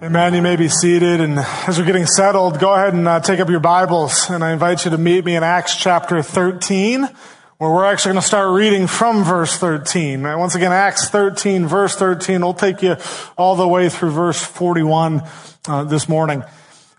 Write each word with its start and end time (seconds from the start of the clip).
Amen. 0.00 0.32
You 0.32 0.42
may 0.42 0.54
be 0.54 0.68
seated. 0.68 1.20
And 1.20 1.40
as 1.66 1.76
we're 1.76 1.84
getting 1.84 2.06
settled, 2.06 2.60
go 2.60 2.72
ahead 2.72 2.94
and 2.94 3.08
uh, 3.08 3.18
take 3.18 3.40
up 3.40 3.48
your 3.48 3.58
Bibles. 3.58 4.30
And 4.30 4.44
I 4.44 4.52
invite 4.52 4.84
you 4.84 4.92
to 4.92 4.98
meet 4.98 5.24
me 5.24 5.34
in 5.34 5.42
Acts 5.42 5.74
chapter 5.74 6.22
13, 6.22 7.00
where 7.56 7.70
we're 7.70 7.84
actually 7.84 8.12
going 8.12 8.22
to 8.22 8.26
start 8.28 8.54
reading 8.54 8.86
from 8.86 9.24
verse 9.24 9.56
13. 9.56 10.24
And 10.24 10.38
once 10.38 10.54
again, 10.54 10.70
Acts 10.70 11.08
13, 11.08 11.66
verse 11.66 11.96
13. 11.96 12.40
We'll 12.42 12.54
take 12.54 12.80
you 12.80 12.94
all 13.36 13.56
the 13.56 13.66
way 13.66 13.88
through 13.88 14.12
verse 14.12 14.40
41 14.40 15.22
uh, 15.66 15.82
this 15.82 16.08
morning. 16.08 16.44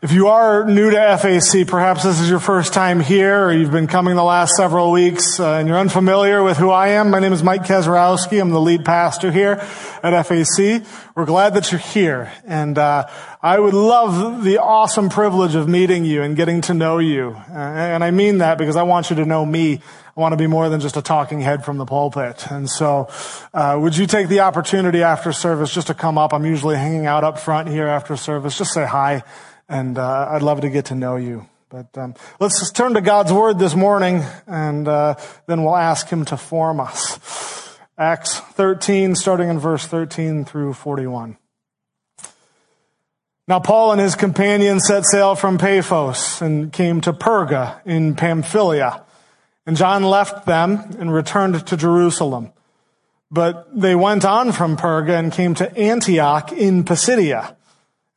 If 0.01 0.13
you 0.13 0.29
are 0.29 0.63
new 0.63 0.91
to 0.91 1.17
FAC, 1.17 1.67
perhaps 1.67 2.03
this 2.03 2.21
is 2.21 2.29
your 2.29 2.39
first 2.39 2.73
time 2.73 3.01
here, 3.01 3.43
or 3.43 3.51
you've 3.51 3.69
been 3.69 3.87
coming 3.87 4.15
the 4.15 4.23
last 4.23 4.55
several 4.55 4.91
weeks, 4.91 5.41
uh, 5.41 5.55
and 5.55 5.67
you're 5.67 5.77
unfamiliar 5.77 6.41
with 6.41 6.55
who 6.55 6.69
I 6.69 6.91
am. 6.91 7.09
My 7.09 7.19
name 7.19 7.33
is 7.33 7.43
Mike 7.43 7.63
Kezrowski. 7.63 8.39
I'm 8.39 8.51
the 8.51 8.61
lead 8.61 8.85
pastor 8.85 9.29
here 9.29 9.61
at 10.01 10.25
FAC. 10.25 10.85
We're 11.15 11.25
glad 11.25 11.53
that 11.55 11.73
you're 11.73 11.79
here, 11.79 12.31
and 12.45 12.77
uh, 12.77 13.09
I 13.43 13.59
would 13.59 13.73
love 13.73 14.45
the 14.45 14.59
awesome 14.59 15.09
privilege 15.09 15.55
of 15.55 15.67
meeting 15.67 16.05
you 16.05 16.21
and 16.21 16.33
getting 16.37 16.61
to 16.61 16.73
know 16.73 16.99
you. 16.99 17.35
Uh, 17.51 17.57
and 17.57 18.01
I 18.01 18.11
mean 18.11 18.37
that 18.37 18.57
because 18.57 18.77
I 18.77 18.83
want 18.83 19.09
you 19.09 19.17
to 19.17 19.25
know 19.25 19.45
me. 19.45 19.81
I 20.15 20.21
want 20.21 20.31
to 20.31 20.37
be 20.37 20.47
more 20.47 20.69
than 20.69 20.79
just 20.79 20.95
a 20.95 21.01
talking 21.01 21.41
head 21.41 21.65
from 21.65 21.77
the 21.77 21.85
pulpit. 21.85 22.49
And 22.49 22.69
so, 22.69 23.09
uh, 23.53 23.77
would 23.77 23.97
you 23.97 24.05
take 24.05 24.29
the 24.29 24.39
opportunity 24.39 25.03
after 25.03 25.33
service 25.33 25.73
just 25.73 25.87
to 25.87 25.93
come 25.93 26.17
up? 26.17 26.33
I'm 26.33 26.45
usually 26.45 26.77
hanging 26.77 27.05
out 27.05 27.25
up 27.25 27.37
front 27.37 27.67
here 27.67 27.87
after 27.87 28.15
service. 28.15 28.57
Just 28.57 28.71
say 28.71 28.85
hi 28.85 29.23
and 29.69 29.97
uh, 29.97 30.27
I'd 30.31 30.41
love 30.41 30.61
to 30.61 30.69
get 30.69 30.85
to 30.85 30.95
know 30.95 31.15
you. 31.15 31.47
But 31.69 31.95
um, 31.97 32.15
let's 32.39 32.71
turn 32.71 32.95
to 32.95 33.01
God's 33.01 33.31
Word 33.31 33.59
this 33.59 33.75
morning, 33.75 34.23
and 34.47 34.87
uh, 34.87 35.15
then 35.45 35.63
we'll 35.63 35.75
ask 35.75 36.09
Him 36.09 36.25
to 36.25 36.37
form 36.37 36.79
us. 36.79 37.77
Acts 37.97 38.39
13, 38.39 39.15
starting 39.15 39.49
in 39.49 39.59
verse 39.59 39.85
13 39.85 40.45
through 40.45 40.73
41. 40.73 41.37
Now 43.49 43.59
Paul 43.59 43.91
and 43.93 43.99
his 43.99 44.15
companions 44.15 44.85
set 44.85 45.05
sail 45.05 45.33
from 45.35 45.57
Paphos 45.57 46.39
and 46.39 46.71
came 46.71 47.01
to 47.01 47.11
Perga 47.11 47.81
in 47.83 48.15
Pamphylia. 48.15 49.03
And 49.65 49.75
John 49.75 50.03
left 50.03 50.45
them 50.45 50.95
and 50.99 51.11
returned 51.11 51.65
to 51.65 51.75
Jerusalem. 51.75 52.53
But 53.31 53.67
they 53.75 53.95
went 53.95 54.23
on 54.23 54.51
from 54.51 54.77
Perga 54.77 55.17
and 55.17 55.31
came 55.31 55.55
to 55.55 55.75
Antioch 55.77 56.51
in 56.51 56.83
Pisidia. 56.83 57.55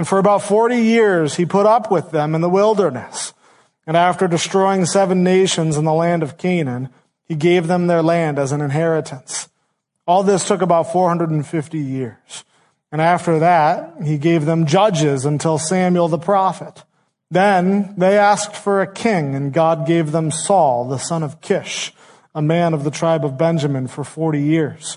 And 0.00 0.08
for 0.08 0.18
about 0.18 0.42
40 0.42 0.78
years, 0.78 1.34
he 1.34 1.44
put 1.44 1.66
up 1.66 1.90
with 1.90 2.10
them 2.10 2.34
in 2.34 2.40
the 2.40 2.48
wilderness. 2.48 3.34
And 3.86 3.98
after 3.98 4.26
destroying 4.26 4.86
seven 4.86 5.22
nations 5.22 5.76
in 5.76 5.84
the 5.84 5.92
land 5.92 6.22
of 6.22 6.38
Canaan, 6.38 6.88
he 7.26 7.34
gave 7.34 7.66
them 7.66 7.86
their 7.86 8.02
land 8.02 8.38
as 8.38 8.50
an 8.50 8.62
inheritance. 8.62 9.50
All 10.06 10.22
this 10.22 10.48
took 10.48 10.62
about 10.62 10.90
450 10.90 11.78
years. 11.78 12.44
And 12.90 13.02
after 13.02 13.40
that, 13.40 13.96
he 14.02 14.16
gave 14.16 14.46
them 14.46 14.64
judges 14.64 15.26
until 15.26 15.58
Samuel 15.58 16.08
the 16.08 16.16
prophet. 16.16 16.82
Then 17.30 17.92
they 17.98 18.16
asked 18.16 18.56
for 18.56 18.80
a 18.80 18.90
king, 18.90 19.34
and 19.34 19.52
God 19.52 19.86
gave 19.86 20.12
them 20.12 20.30
Saul, 20.30 20.88
the 20.88 20.96
son 20.96 21.22
of 21.22 21.42
Kish, 21.42 21.92
a 22.34 22.40
man 22.40 22.72
of 22.72 22.84
the 22.84 22.90
tribe 22.90 23.22
of 23.22 23.36
Benjamin, 23.36 23.86
for 23.86 24.02
40 24.02 24.40
years. 24.40 24.96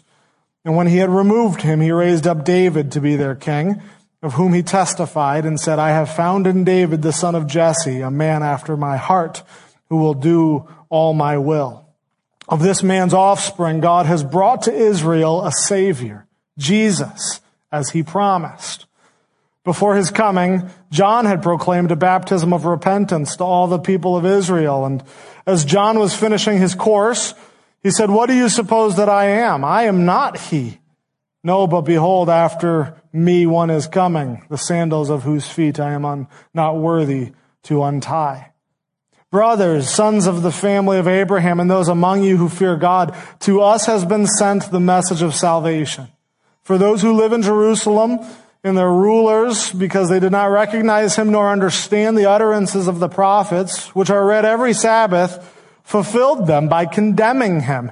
And 0.63 0.77
when 0.77 0.87
he 0.87 0.99
had 0.99 1.09
removed 1.09 1.61
him, 1.61 1.81
he 1.81 1.91
raised 1.91 2.25
up 2.25 2.45
David 2.45 2.93
to 2.93 3.01
be 3.01 3.17
their 3.17 3.35
king 3.35 3.81
of 4.23 4.33
whom 4.33 4.53
he 4.53 4.63
testified 4.63 5.45
and 5.45 5.59
said, 5.59 5.77
I 5.77 5.89
have 5.89 6.09
found 6.09 6.47
in 6.47 6.63
David 6.63 7.01
the 7.01 7.11
son 7.11 7.35
of 7.35 7.45
Jesse, 7.45 7.99
a 7.99 8.09
man 8.09 8.41
after 8.41 8.77
my 8.77 8.95
heart, 8.95 9.43
who 9.89 9.97
will 9.97 10.13
do 10.13 10.67
all 10.89 11.13
my 11.13 11.37
will. 11.37 11.85
Of 12.47 12.63
this 12.63 12.81
man's 12.81 13.13
offspring, 13.13 13.81
God 13.81 14.05
has 14.05 14.23
brought 14.23 14.63
to 14.63 14.73
Israel 14.73 15.45
a 15.45 15.51
savior, 15.51 16.25
Jesus, 16.57 17.41
as 17.69 17.89
he 17.89 18.01
promised. 18.01 18.85
Before 19.65 19.95
his 19.95 20.09
coming, 20.09 20.69
John 20.89 21.25
had 21.25 21.43
proclaimed 21.43 21.91
a 21.91 21.97
baptism 21.97 22.53
of 22.53 22.65
repentance 22.65 23.35
to 23.37 23.43
all 23.43 23.67
the 23.67 23.79
people 23.79 24.15
of 24.15 24.25
Israel. 24.25 24.85
And 24.85 25.03
as 25.45 25.65
John 25.65 25.99
was 25.99 26.15
finishing 26.15 26.57
his 26.57 26.75
course, 26.75 27.33
he 27.81 27.91
said, 27.91 28.09
What 28.09 28.27
do 28.27 28.33
you 28.33 28.47
suppose 28.47 28.95
that 28.95 29.09
I 29.09 29.25
am? 29.25 29.65
I 29.65 29.83
am 29.83 30.05
not 30.05 30.37
he. 30.37 30.79
No, 31.43 31.67
but 31.67 31.81
behold, 31.81 32.29
after 32.29 32.95
me 33.11 33.45
one 33.45 33.69
is 33.69 33.87
coming, 33.87 34.45
the 34.49 34.57
sandals 34.57 35.09
of 35.09 35.23
whose 35.23 35.47
feet 35.47 35.79
I 35.79 35.91
am 35.91 36.05
un, 36.05 36.27
not 36.53 36.77
worthy 36.77 37.33
to 37.63 37.83
untie. 37.83 38.51
Brothers, 39.29 39.89
sons 39.89 40.27
of 40.27 40.41
the 40.41 40.51
family 40.51 40.99
of 40.99 41.07
Abraham, 41.07 41.59
and 41.59 41.69
those 41.69 41.89
among 41.89 42.23
you 42.23 42.37
who 42.37 42.47
fear 42.47 42.77
God, 42.77 43.15
to 43.39 43.61
us 43.61 43.87
has 43.87 44.05
been 44.05 44.27
sent 44.27 44.71
the 44.71 44.79
message 44.79 45.21
of 45.21 45.33
salvation. 45.33 46.07
For 46.61 46.77
those 46.77 47.01
who 47.01 47.13
live 47.13 47.33
in 47.33 47.41
Jerusalem 47.41 48.19
and 48.63 48.77
their 48.77 48.91
rulers, 48.91 49.71
because 49.73 50.07
they 50.07 50.19
did 50.19 50.31
not 50.31 50.45
recognize 50.45 51.15
him 51.15 51.31
nor 51.31 51.49
understand 51.49 52.17
the 52.17 52.29
utterances 52.29 52.87
of 52.87 52.99
the 52.99 53.09
prophets, 53.09 53.87
which 53.95 54.09
are 54.09 54.25
read 54.25 54.45
every 54.45 54.73
Sabbath, 54.73 55.59
fulfilled 55.83 56.47
them 56.47 56.69
by 56.69 56.85
condemning 56.85 57.61
him. 57.61 57.91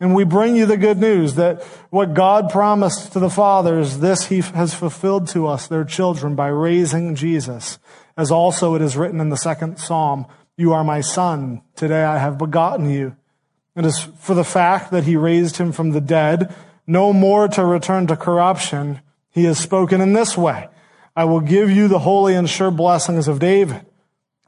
And 0.00 0.14
we 0.14 0.24
bring 0.24 0.56
you 0.56 0.64
the 0.64 0.78
good 0.78 0.98
news 0.98 1.34
that 1.34 1.62
what 1.90 2.14
God 2.14 2.48
promised 2.50 3.12
to 3.12 3.18
the 3.18 3.28
fathers, 3.28 3.98
this 3.98 4.26
he 4.26 4.40
has 4.40 4.72
fulfilled 4.72 5.28
to 5.28 5.46
us, 5.46 5.66
their 5.66 5.84
children, 5.84 6.34
by 6.34 6.48
raising 6.48 7.14
Jesus. 7.14 7.78
As 8.16 8.30
also 8.30 8.74
it 8.74 8.82
is 8.82 8.96
written 8.96 9.20
in 9.20 9.28
the 9.28 9.36
second 9.36 9.78
psalm, 9.78 10.26
you 10.56 10.72
are 10.72 10.84
my 10.84 11.02
son. 11.02 11.60
Today 11.76 12.02
I 12.02 12.18
have 12.18 12.38
begotten 12.38 12.88
you. 12.88 13.14
It 13.76 13.84
is 13.84 14.00
for 14.18 14.34
the 14.34 14.44
fact 14.44 14.90
that 14.90 15.04
he 15.04 15.16
raised 15.16 15.58
him 15.58 15.70
from 15.70 15.90
the 15.90 16.00
dead, 16.00 16.54
no 16.86 17.12
more 17.12 17.46
to 17.48 17.64
return 17.64 18.06
to 18.06 18.16
corruption. 18.16 19.00
He 19.30 19.44
has 19.44 19.58
spoken 19.58 20.00
in 20.00 20.14
this 20.14 20.36
way. 20.36 20.68
I 21.14 21.24
will 21.24 21.40
give 21.40 21.70
you 21.70 21.88
the 21.88 22.00
holy 22.00 22.34
and 22.34 22.48
sure 22.48 22.70
blessings 22.70 23.28
of 23.28 23.38
David. 23.38 23.84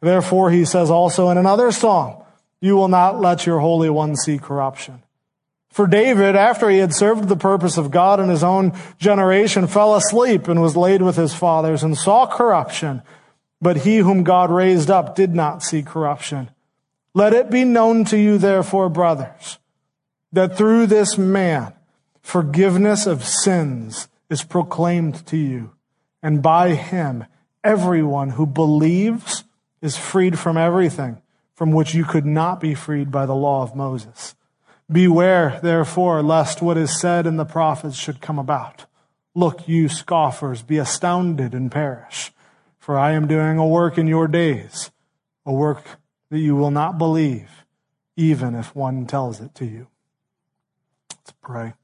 Therefore, 0.00 0.50
he 0.50 0.64
says 0.64 0.90
also 0.90 1.28
in 1.28 1.36
another 1.36 1.70
psalm, 1.70 2.22
you 2.60 2.74
will 2.74 2.88
not 2.88 3.20
let 3.20 3.46
your 3.46 3.60
Holy 3.60 3.90
One 3.90 4.16
see 4.16 4.38
corruption. 4.38 5.02
For 5.72 5.86
David, 5.86 6.36
after 6.36 6.68
he 6.68 6.78
had 6.78 6.92
served 6.92 7.28
the 7.28 7.36
purpose 7.36 7.78
of 7.78 7.90
God 7.90 8.20
in 8.20 8.28
his 8.28 8.44
own 8.44 8.78
generation, 8.98 9.66
fell 9.66 9.96
asleep 9.96 10.46
and 10.46 10.60
was 10.60 10.76
laid 10.76 11.00
with 11.00 11.16
his 11.16 11.34
fathers 11.34 11.82
and 11.82 11.96
saw 11.96 12.26
corruption. 12.26 13.02
But 13.60 13.78
he 13.78 13.96
whom 13.98 14.22
God 14.22 14.50
raised 14.50 14.90
up 14.90 15.16
did 15.16 15.34
not 15.34 15.62
see 15.62 15.82
corruption. 15.82 16.50
Let 17.14 17.32
it 17.32 17.50
be 17.50 17.64
known 17.64 18.04
to 18.06 18.18
you, 18.18 18.36
therefore, 18.36 18.90
brothers, 18.90 19.58
that 20.30 20.58
through 20.58 20.86
this 20.86 21.16
man 21.16 21.72
forgiveness 22.20 23.06
of 23.06 23.24
sins 23.24 24.08
is 24.28 24.44
proclaimed 24.44 25.24
to 25.26 25.38
you. 25.38 25.72
And 26.22 26.42
by 26.42 26.74
him, 26.74 27.24
everyone 27.64 28.30
who 28.30 28.44
believes 28.44 29.44
is 29.80 29.96
freed 29.96 30.38
from 30.38 30.58
everything 30.58 31.22
from 31.54 31.72
which 31.72 31.94
you 31.94 32.04
could 32.04 32.26
not 32.26 32.60
be 32.60 32.74
freed 32.74 33.10
by 33.10 33.24
the 33.24 33.34
law 33.34 33.62
of 33.62 33.74
Moses. 33.74 34.34
Beware, 34.90 35.58
therefore, 35.62 36.22
lest 36.22 36.60
what 36.60 36.76
is 36.76 36.98
said 36.98 37.26
in 37.26 37.36
the 37.36 37.44
prophets 37.44 37.96
should 37.96 38.20
come 38.20 38.38
about. 38.38 38.86
Look, 39.34 39.66
you 39.66 39.88
scoffers, 39.88 40.62
be 40.62 40.78
astounded 40.78 41.54
and 41.54 41.70
perish. 41.70 42.32
For 42.78 42.98
I 42.98 43.12
am 43.12 43.28
doing 43.28 43.58
a 43.58 43.66
work 43.66 43.96
in 43.96 44.08
your 44.08 44.26
days, 44.26 44.90
a 45.46 45.52
work 45.52 45.84
that 46.30 46.40
you 46.40 46.56
will 46.56 46.72
not 46.72 46.98
believe, 46.98 47.64
even 48.16 48.54
if 48.54 48.74
one 48.74 49.06
tells 49.06 49.40
it 49.40 49.54
to 49.54 49.64
you. 49.64 49.86
Let's 51.10 51.32
pray. 51.40 51.74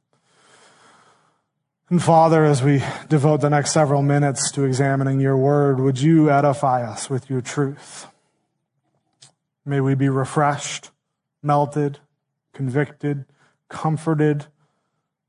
And 1.89 2.03
Father, 2.03 2.45
as 2.45 2.63
we 2.63 2.83
devote 3.09 3.41
the 3.41 3.49
next 3.49 3.71
several 3.71 4.03
minutes 4.03 4.51
to 4.53 4.65
examining 4.65 5.21
your 5.21 5.37
word, 5.37 5.81
would 5.81 6.01
you 6.01 6.31
edify 6.31 6.83
us 6.83 7.09
with 7.09 7.31
your 7.31 7.41
truth? 7.41 8.07
May 9.65 9.81
we 9.81 9.95
be 9.95 10.09
refreshed, 10.09 10.91
melted, 11.43 12.01
convicted, 12.59 13.25
comforted, 13.69 14.47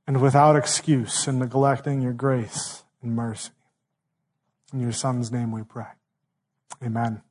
and 0.07 0.19
without 0.19 0.55
excuse 0.55 1.27
in 1.27 1.37
neglecting 1.37 2.01
your 2.01 2.11
grace 2.11 2.81
and 3.03 3.15
mercy. 3.15 3.51
In 4.73 4.79
your 4.79 4.91
Son's 4.91 5.31
name 5.31 5.51
we 5.51 5.61
pray. 5.61 5.85
Amen. 6.83 7.21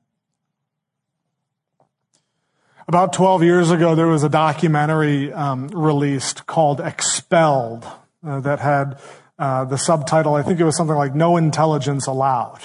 About 2.87 3.13
12 3.13 3.43
years 3.43 3.73
ago, 3.73 3.97
there 3.97 4.07
was 4.07 4.23
a 4.23 4.29
documentary 4.29 5.33
um, 5.33 5.67
released 5.67 6.47
called 6.47 6.81
Expelled 6.81 7.85
uh, 8.25 8.39
that 8.39 8.61
had 8.61 9.01
uh, 9.37 9.65
the 9.65 9.79
subtitle, 9.79 10.37
I 10.37 10.43
think 10.43 10.61
it 10.61 10.65
was 10.65 10.77
something 10.77 10.95
like 10.95 11.13
No 11.13 11.37
Intelligence 11.37 12.07
Allowed. 12.07 12.61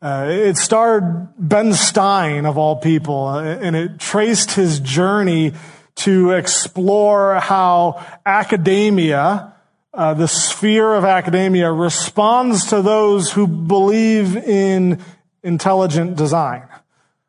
Uh, 0.00 0.28
it 0.30 0.56
starred 0.56 1.30
Ben 1.36 1.72
Stein, 1.72 2.46
of 2.46 2.56
all 2.56 2.76
people, 2.76 3.26
uh, 3.26 3.42
and 3.42 3.74
it 3.74 3.98
traced 3.98 4.52
his 4.52 4.78
journey 4.78 5.54
to 5.96 6.30
explore 6.32 7.36
how 7.36 8.04
academia, 8.26 9.54
uh, 9.92 10.14
the 10.14 10.28
sphere 10.28 10.94
of 10.94 11.04
academia, 11.04 11.70
responds 11.70 12.66
to 12.66 12.82
those 12.82 13.32
who 13.32 13.46
believe 13.46 14.36
in 14.36 15.00
intelligent 15.42 16.16
design. 16.16 16.68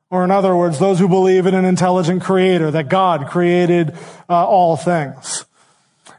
Or 0.09 0.23
in 0.23 0.31
other 0.31 0.56
words, 0.56 0.79
those 0.79 1.00
who 1.00 1.07
believe 1.07 1.45
in 1.45 1.56
an 1.56 1.65
intelligent 1.65 2.23
creator, 2.23 2.71
that 2.71 2.89
God 2.89 3.27
created 3.27 3.95
uh, 4.29 4.45
all 4.45 4.77
things. 4.77 5.45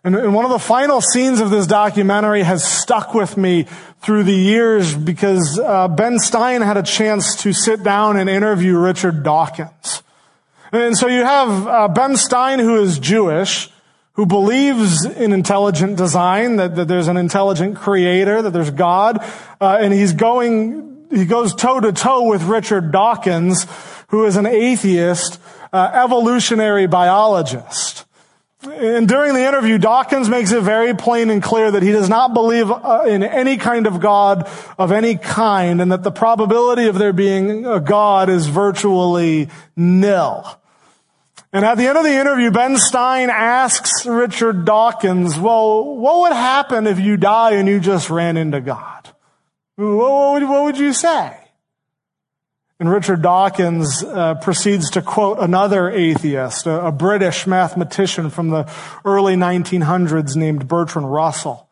And, 0.04 0.14
and 0.14 0.34
one 0.34 0.44
of 0.44 0.52
the 0.52 0.58
final 0.58 1.00
scenes 1.00 1.40
of 1.40 1.50
this 1.50 1.66
documentary 1.66 2.42
has 2.42 2.62
stuck 2.62 3.12
with 3.12 3.36
me 3.36 3.66
through 4.02 4.22
the 4.22 4.34
years 4.34 4.94
because 4.94 5.58
uh, 5.58 5.88
Ben 5.88 6.20
Stein 6.20 6.62
had 6.62 6.76
a 6.76 6.82
chance 6.82 7.34
to 7.42 7.52
sit 7.52 7.82
down 7.82 8.16
and 8.16 8.30
interview 8.30 8.78
Richard 8.78 9.24
Dawkins. 9.24 10.02
And 10.72 10.96
so 10.96 11.06
you 11.06 11.24
have 11.24 11.66
uh, 11.66 11.88
Ben 11.88 12.16
Stein, 12.16 12.58
who 12.58 12.80
is 12.80 12.98
Jewish, 12.98 13.70
who 14.14 14.26
believes 14.26 15.04
in 15.04 15.32
intelligent 15.32 15.98
design, 15.98 16.56
that, 16.56 16.74
that 16.76 16.88
there's 16.88 17.08
an 17.08 17.18
intelligent 17.18 17.76
creator, 17.76 18.40
that 18.40 18.52
there's 18.52 18.70
God, 18.70 19.18
uh, 19.60 19.78
and 19.80 19.92
he's 19.92 20.14
going, 20.14 21.06
he 21.10 21.26
goes 21.26 21.54
toe 21.54 21.80
to 21.80 21.92
toe 21.92 22.28
with 22.28 22.42
Richard 22.44 22.92
Dawkins, 22.92 23.66
who 24.08 24.24
is 24.24 24.36
an 24.36 24.46
atheist, 24.46 25.38
uh, 25.72 25.90
evolutionary 25.92 26.86
biologist. 26.86 28.05
And 28.66 29.08
during 29.08 29.34
the 29.34 29.46
interview, 29.46 29.78
Dawkins 29.78 30.28
makes 30.28 30.52
it 30.52 30.62
very 30.62 30.94
plain 30.94 31.30
and 31.30 31.42
clear 31.42 31.70
that 31.70 31.82
he 31.82 31.92
does 31.92 32.08
not 32.08 32.34
believe 32.34 32.70
uh, 32.70 33.04
in 33.06 33.22
any 33.22 33.56
kind 33.56 33.86
of 33.86 34.00
God 34.00 34.48
of 34.78 34.92
any 34.92 35.16
kind 35.16 35.80
and 35.80 35.92
that 35.92 36.02
the 36.02 36.10
probability 36.10 36.86
of 36.86 36.98
there 36.98 37.12
being 37.12 37.66
a 37.66 37.80
God 37.80 38.28
is 38.28 38.46
virtually 38.46 39.48
nil. 39.76 40.46
And 41.52 41.64
at 41.64 41.78
the 41.78 41.86
end 41.86 41.96
of 41.96 42.04
the 42.04 42.12
interview, 42.12 42.50
Ben 42.50 42.76
Stein 42.76 43.30
asks 43.30 44.04
Richard 44.04 44.64
Dawkins, 44.64 45.38
well, 45.38 45.96
what 45.96 46.20
would 46.20 46.32
happen 46.32 46.86
if 46.86 46.98
you 46.98 47.16
die 47.16 47.52
and 47.52 47.68
you 47.68 47.80
just 47.80 48.10
ran 48.10 48.36
into 48.36 48.60
God? 48.60 49.08
What 49.76 50.64
would 50.64 50.78
you 50.78 50.92
say? 50.92 51.45
And 52.78 52.90
Richard 52.90 53.22
Dawkins 53.22 54.04
uh, 54.04 54.34
proceeds 54.34 54.90
to 54.90 55.02
quote 55.02 55.38
another 55.38 55.90
atheist, 55.90 56.66
a, 56.66 56.86
a, 56.86 56.92
British 56.92 57.46
mathematician 57.46 58.28
from 58.28 58.50
the 58.50 58.70
early 59.02 59.34
1900s 59.34 60.36
named 60.36 60.68
Bertrand 60.68 61.10
Russell. 61.10 61.66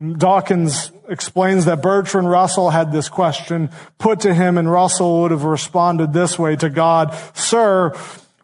Dawkins 0.00 0.90
explains 1.08 1.66
that 1.66 1.82
Bertrand 1.82 2.30
Russell 2.30 2.70
had 2.70 2.92
this 2.92 3.10
question 3.10 3.70
put 3.98 4.20
to 4.20 4.32
him 4.32 4.56
and 4.56 4.70
Russell 4.70 5.20
would 5.20 5.30
have 5.32 5.44
responded 5.44 6.14
this 6.14 6.38
way 6.38 6.56
to 6.56 6.70
God, 6.70 7.14
Sir, 7.34 7.94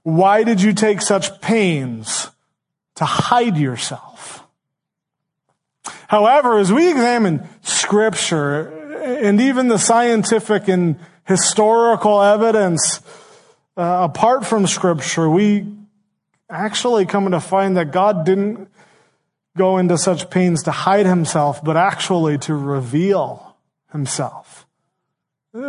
why 0.03 0.45
did 0.45 0.61
you 0.61 0.75
take 0.75 1.01
such 1.01 1.41
pains 1.41 2.31
to 2.97 3.07
hide 3.07 3.57
yourself? 3.57 4.45
However, 6.07 6.59
as 6.59 6.71
we 6.71 6.91
examine 6.91 7.49
scripture 7.63 8.69
and 9.21 9.41
even 9.41 9.69
the 9.69 9.79
scientific 9.79 10.69
and 10.69 10.99
historical 11.29 12.23
evidence 12.23 13.01
uh, 13.77 14.09
apart 14.11 14.45
from 14.45 14.67
scripture, 14.67 15.31
we 15.31 15.65
actually 16.51 17.07
come 17.07 17.31
to 17.31 17.39
find 17.39 17.77
that 17.77 17.93
God 17.93 18.27
didn't 18.27 18.69
go 19.57 19.79
into 19.79 19.97
such 19.97 20.31
pains 20.31 20.65
to 20.65 20.73
hide 20.73 21.07
himself, 21.07 21.63
but 21.63 21.77
actually 21.77 22.39
to 22.39 22.55
reveal 22.55 23.57
himself. 23.93 24.67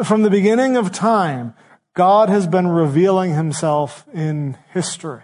From 0.03 0.23
the 0.23 0.29
beginning 0.29 0.75
of 0.75 0.91
time, 0.91 1.53
God 1.93 2.29
has 2.29 2.47
been 2.47 2.67
revealing 2.67 3.33
himself 3.33 4.05
in 4.13 4.57
history. 4.73 5.23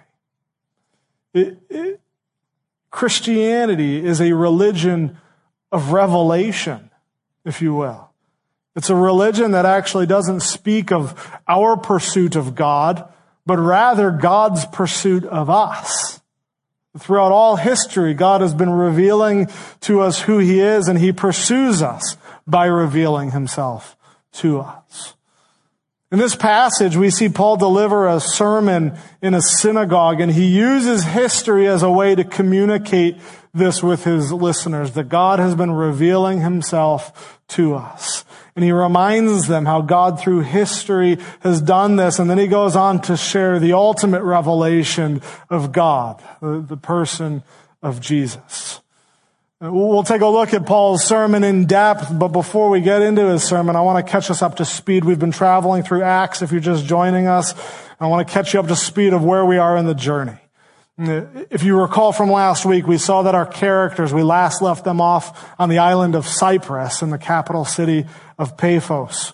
It, 1.34 1.58
it, 1.70 2.02
Christianity 2.92 4.06
is 4.06 4.22
a 4.22 4.34
religion 4.34 5.18
of 5.72 5.92
revelation, 5.92 6.92
if 7.44 7.62
you 7.62 7.74
will. 7.74 8.05
It's 8.76 8.90
a 8.90 8.96
religion 8.96 9.52
that 9.52 9.66
actually 9.66 10.06
doesn't 10.06 10.42
speak 10.42 10.92
of 10.92 11.40
our 11.48 11.78
pursuit 11.78 12.36
of 12.36 12.56
God, 12.56 13.08
but 13.46 13.58
rather 13.58 14.12
God's 14.12 14.66
pursuit 14.66 15.24
of 15.26 15.50
us. 15.50 16.22
Throughout 16.98 17.32
all 17.32 17.56
history, 17.56 18.14
God 18.14 18.42
has 18.42 18.54
been 18.54 18.70
revealing 18.70 19.50
to 19.82 20.02
us 20.02 20.22
who 20.22 20.40
He 20.40 20.60
is, 20.60 20.88
and 20.88 21.00
He 21.00 21.12
pursues 21.12 21.82
us 21.82 22.18
by 22.48 22.66
revealing 22.66 23.32
Himself 23.32 23.98
to 24.34 24.60
us. 24.60 25.16
In 26.12 26.20
this 26.20 26.36
passage, 26.36 26.96
we 26.96 27.10
see 27.10 27.30
Paul 27.30 27.58
deliver 27.58 28.08
a 28.08 28.20
sermon 28.20 28.98
in 29.22 29.34
a 29.34 29.42
synagogue, 29.42 30.22
and 30.22 30.32
he 30.32 30.46
uses 30.46 31.04
history 31.04 31.68
as 31.68 31.84
a 31.84 31.92
way 31.92 32.16
to 32.16 32.24
communicate 32.24 33.18
this 33.54 33.82
with 33.82 34.04
his 34.04 34.32
listeners, 34.32 34.92
that 34.92 35.10
God 35.10 35.40
has 35.40 35.56
been 35.56 35.72
revealing 35.72 36.42
himself 36.42 37.42
to 37.50 37.76
us. 37.76 38.24
And 38.56 38.64
he 38.64 38.72
reminds 38.72 39.48
them 39.48 39.66
how 39.66 39.82
God 39.82 40.20
through 40.20 40.42
history 40.42 41.18
has 41.42 41.62
done 41.62 41.98
this. 41.98 42.20
And 42.20 42.30
then 42.30 42.38
he 42.38 42.48
goes 42.48 42.76
on 42.76 43.02
to 43.04 43.18
share 43.18 43.60
the 43.60 43.74
ultimate 43.74 44.24
revelation 44.24 45.22
of 45.50 45.74
God, 45.74 46.24
the 46.42 46.78
person 46.78 47.44
of 47.84 48.00
Jesus. 48.00 48.80
Uh, 49.64 49.72
we'll 49.72 50.04
take 50.04 50.22
a 50.22 50.28
look 50.28 50.54
at 50.54 50.66
Paul's 50.66 51.04
sermon 51.04 51.44
in 51.44 51.66
depth, 51.66 52.08
but 52.12 52.30
before 52.30 52.70
we 52.70 52.82
get 52.82 53.02
into 53.02 53.30
his 53.30 53.44
sermon, 53.44 53.76
I 53.76 53.82
want 53.82 54.06
to 54.06 54.12
catch 54.12 54.30
us 54.30 54.42
up 54.42 54.56
to 54.58 54.66
speed. 54.66 55.06
We've 55.06 55.20
been 55.20 55.32
traveling 55.32 55.84
through 55.84 56.04
Acts 56.04 56.42
if 56.42 56.52
you're 56.52 56.60
just 56.60 56.86
joining 56.86 57.28
us. 57.28 57.54
I 58.00 58.08
want 58.08 58.28
to 58.28 58.34
catch 58.34 58.54
you 58.54 58.60
up 58.60 58.68
to 58.68 58.76
speed 58.76 59.14
of 59.14 59.24
where 59.24 59.46
we 59.46 59.58
are 59.58 59.78
in 59.78 59.86
the 59.86 59.96
journey. 59.96 60.38
If 60.98 61.64
you 61.64 61.80
recall 61.80 62.14
from 62.14 62.32
last 62.32 62.66
week, 62.66 62.88
we 62.88 62.98
saw 62.98 63.24
that 63.24 63.36
our 63.36 63.46
characters, 63.46 64.14
we 64.14 64.24
last 64.24 64.62
left 64.62 64.86
them 64.86 65.02
off 65.02 65.54
on 65.60 65.68
the 65.68 65.80
island 65.80 66.16
of 66.16 66.26
Cyprus 66.26 67.02
in 67.02 67.10
the 67.10 67.18
capital 67.18 67.66
city 67.66 68.06
of 68.40 68.56
Paphos. 68.56 69.34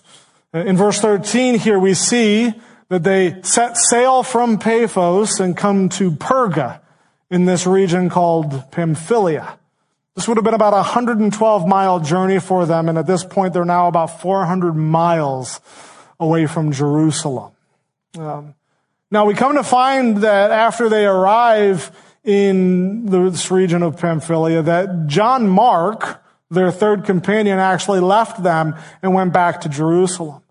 In 0.52 0.76
verse 0.76 1.00
13 1.00 1.58
here 1.58 1.78
we 1.78 1.94
see 1.94 2.52
that 2.88 3.04
they 3.04 3.40
set 3.42 3.76
sail 3.78 4.22
from 4.22 4.58
Paphos 4.58 5.40
and 5.40 5.56
come 5.56 5.88
to 5.90 6.10
Perga 6.10 6.80
in 7.30 7.46
this 7.46 7.66
region 7.66 8.10
called 8.10 8.70
Pamphylia. 8.70 9.56
This 10.14 10.28
would 10.28 10.36
have 10.36 10.44
been 10.44 10.52
about 10.52 10.74
a 10.74 10.84
112 10.84 11.66
mile 11.66 12.00
journey 12.00 12.38
for 12.38 12.66
them, 12.66 12.90
and 12.90 12.98
at 12.98 13.06
this 13.06 13.24
point 13.24 13.54
they're 13.54 13.64
now 13.64 13.88
about 13.88 14.20
400 14.20 14.74
miles 14.74 15.60
away 16.20 16.46
from 16.46 16.70
Jerusalem. 16.72 17.52
Um, 18.18 18.54
now 19.12 19.26
we 19.26 19.34
come 19.34 19.56
to 19.56 19.62
find 19.62 20.16
that 20.18 20.50
after 20.50 20.88
they 20.88 21.04
arrive 21.04 21.92
in 22.24 23.04
this 23.04 23.50
region 23.50 23.82
of 23.82 23.98
Pamphylia, 23.98 24.62
that 24.62 25.06
John 25.06 25.46
Mark, 25.46 26.24
their 26.50 26.70
third 26.70 27.04
companion, 27.04 27.58
actually 27.58 28.00
left 28.00 28.42
them 28.42 28.74
and 29.02 29.12
went 29.12 29.34
back 29.34 29.60
to 29.60 29.68
Jerusalem. 29.68 30.42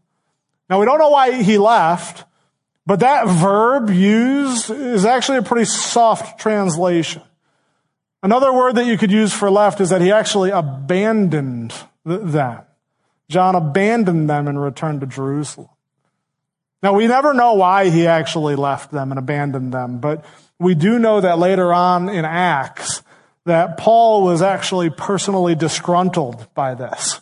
Now 0.70 0.80
we 0.80 0.86
don't 0.86 1.00
know 1.00 1.10
why 1.10 1.42
he 1.42 1.58
left, 1.58 2.26
but 2.86 3.00
that 3.00 3.28
verb 3.28 3.90
used 3.90 4.70
is 4.70 5.06
actually 5.06 5.40
a 5.40 5.44
pretty 5.44 5.66
soft 5.66 6.40
translation. 6.40 7.24
Another 8.22 8.54
word 8.54 8.76
that 8.76 8.86
you 8.86 8.96
could 8.96 9.12
use 9.12 9.34
for 9.34 9.50
left 9.50 9.82
is 9.82 9.90
that 9.90 10.02
he 10.02 10.12
actually 10.12 10.52
abandoned 10.52 11.74
them. 12.06 12.62
John 13.28 13.56
abandoned 13.56 14.30
them 14.30 14.48
and 14.48 14.62
returned 14.62 15.02
to 15.02 15.08
Jerusalem. 15.08 15.70
Now, 16.84 16.94
we 16.94 17.08
never 17.08 17.34
know 17.34 17.54
why 17.54 17.90
he 17.90 18.08
actually 18.08 18.56
left 18.56 18.92
them 18.92 19.12
and 19.12 19.20
abandoned 19.20 19.74
them, 19.74 20.00
but 20.00 20.26
we 20.60 20.76
do 20.76 21.00
know 21.00 21.22
that 21.22 21.38
later 21.38 21.74
on 21.74 22.10
in 22.10 22.26
Acts, 22.26 23.04
that 23.46 23.78
Paul 23.78 24.24
was 24.24 24.42
actually 24.42 24.90
personally 24.90 25.56
disgruntled 25.56 26.48
by 26.54 26.76
this. 26.76 27.22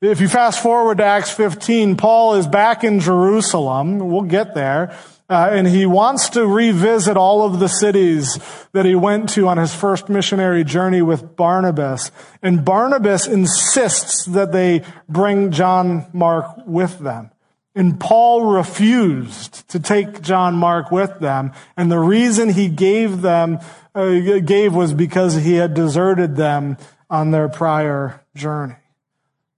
If 0.00 0.20
you 0.20 0.28
fast 0.28 0.62
forward 0.62 0.98
to 0.98 1.04
Acts 1.04 1.30
15, 1.30 1.96
Paul 1.96 2.34
is 2.34 2.46
back 2.46 2.84
in 2.84 3.00
Jerusalem. 3.00 3.98
We'll 4.10 4.22
get 4.22 4.54
there. 4.54 4.96
Uh, 5.30 5.48
and 5.50 5.66
he 5.66 5.86
wants 5.86 6.28
to 6.30 6.46
revisit 6.46 7.16
all 7.16 7.46
of 7.46 7.58
the 7.58 7.68
cities 7.68 8.38
that 8.72 8.84
he 8.84 8.94
went 8.94 9.30
to 9.30 9.48
on 9.48 9.56
his 9.56 9.74
first 9.74 10.10
missionary 10.10 10.62
journey 10.62 11.00
with 11.00 11.34
Barnabas. 11.36 12.10
And 12.42 12.62
Barnabas 12.62 13.26
insists 13.26 14.26
that 14.26 14.52
they 14.52 14.82
bring 15.08 15.50
John 15.50 16.06
Mark 16.12 16.66
with 16.66 16.98
them. 16.98 17.30
And 17.74 17.98
Paul 17.98 18.44
refused 18.44 19.68
to 19.70 19.80
take 19.80 20.22
John 20.22 20.54
Mark 20.54 20.92
with 20.92 21.18
them. 21.18 21.52
And 21.76 21.90
the 21.90 21.98
reason 21.98 22.50
he 22.50 22.68
gave 22.68 23.20
them, 23.20 23.58
uh, 23.94 24.38
gave 24.44 24.74
was 24.74 24.92
because 24.92 25.34
he 25.34 25.54
had 25.54 25.74
deserted 25.74 26.36
them 26.36 26.76
on 27.10 27.32
their 27.32 27.48
prior 27.48 28.20
journey. 28.34 28.76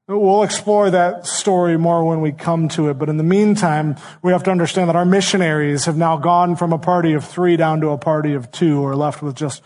We'll 0.08 0.44
explore 0.44 0.88
that 0.90 1.26
story 1.26 1.76
more 1.76 2.04
when 2.04 2.20
we 2.20 2.30
come 2.30 2.68
to 2.70 2.88
it, 2.90 2.94
but 2.94 3.08
in 3.08 3.16
the 3.16 3.24
meantime, 3.24 3.96
we 4.22 4.30
have 4.30 4.44
to 4.44 4.52
understand 4.52 4.88
that 4.88 4.94
our 4.94 5.04
missionaries 5.04 5.86
have 5.86 5.96
now 5.96 6.16
gone 6.16 6.54
from 6.54 6.72
a 6.72 6.78
party 6.78 7.14
of 7.14 7.24
three 7.24 7.56
down 7.56 7.80
to 7.80 7.88
a 7.88 7.98
party 7.98 8.34
of 8.34 8.52
two, 8.52 8.80
or 8.80 8.94
left 8.94 9.20
with 9.20 9.34
just 9.34 9.62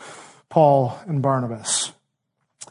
Paul 0.49 0.99
and 1.07 1.21
Barnabas. 1.21 1.93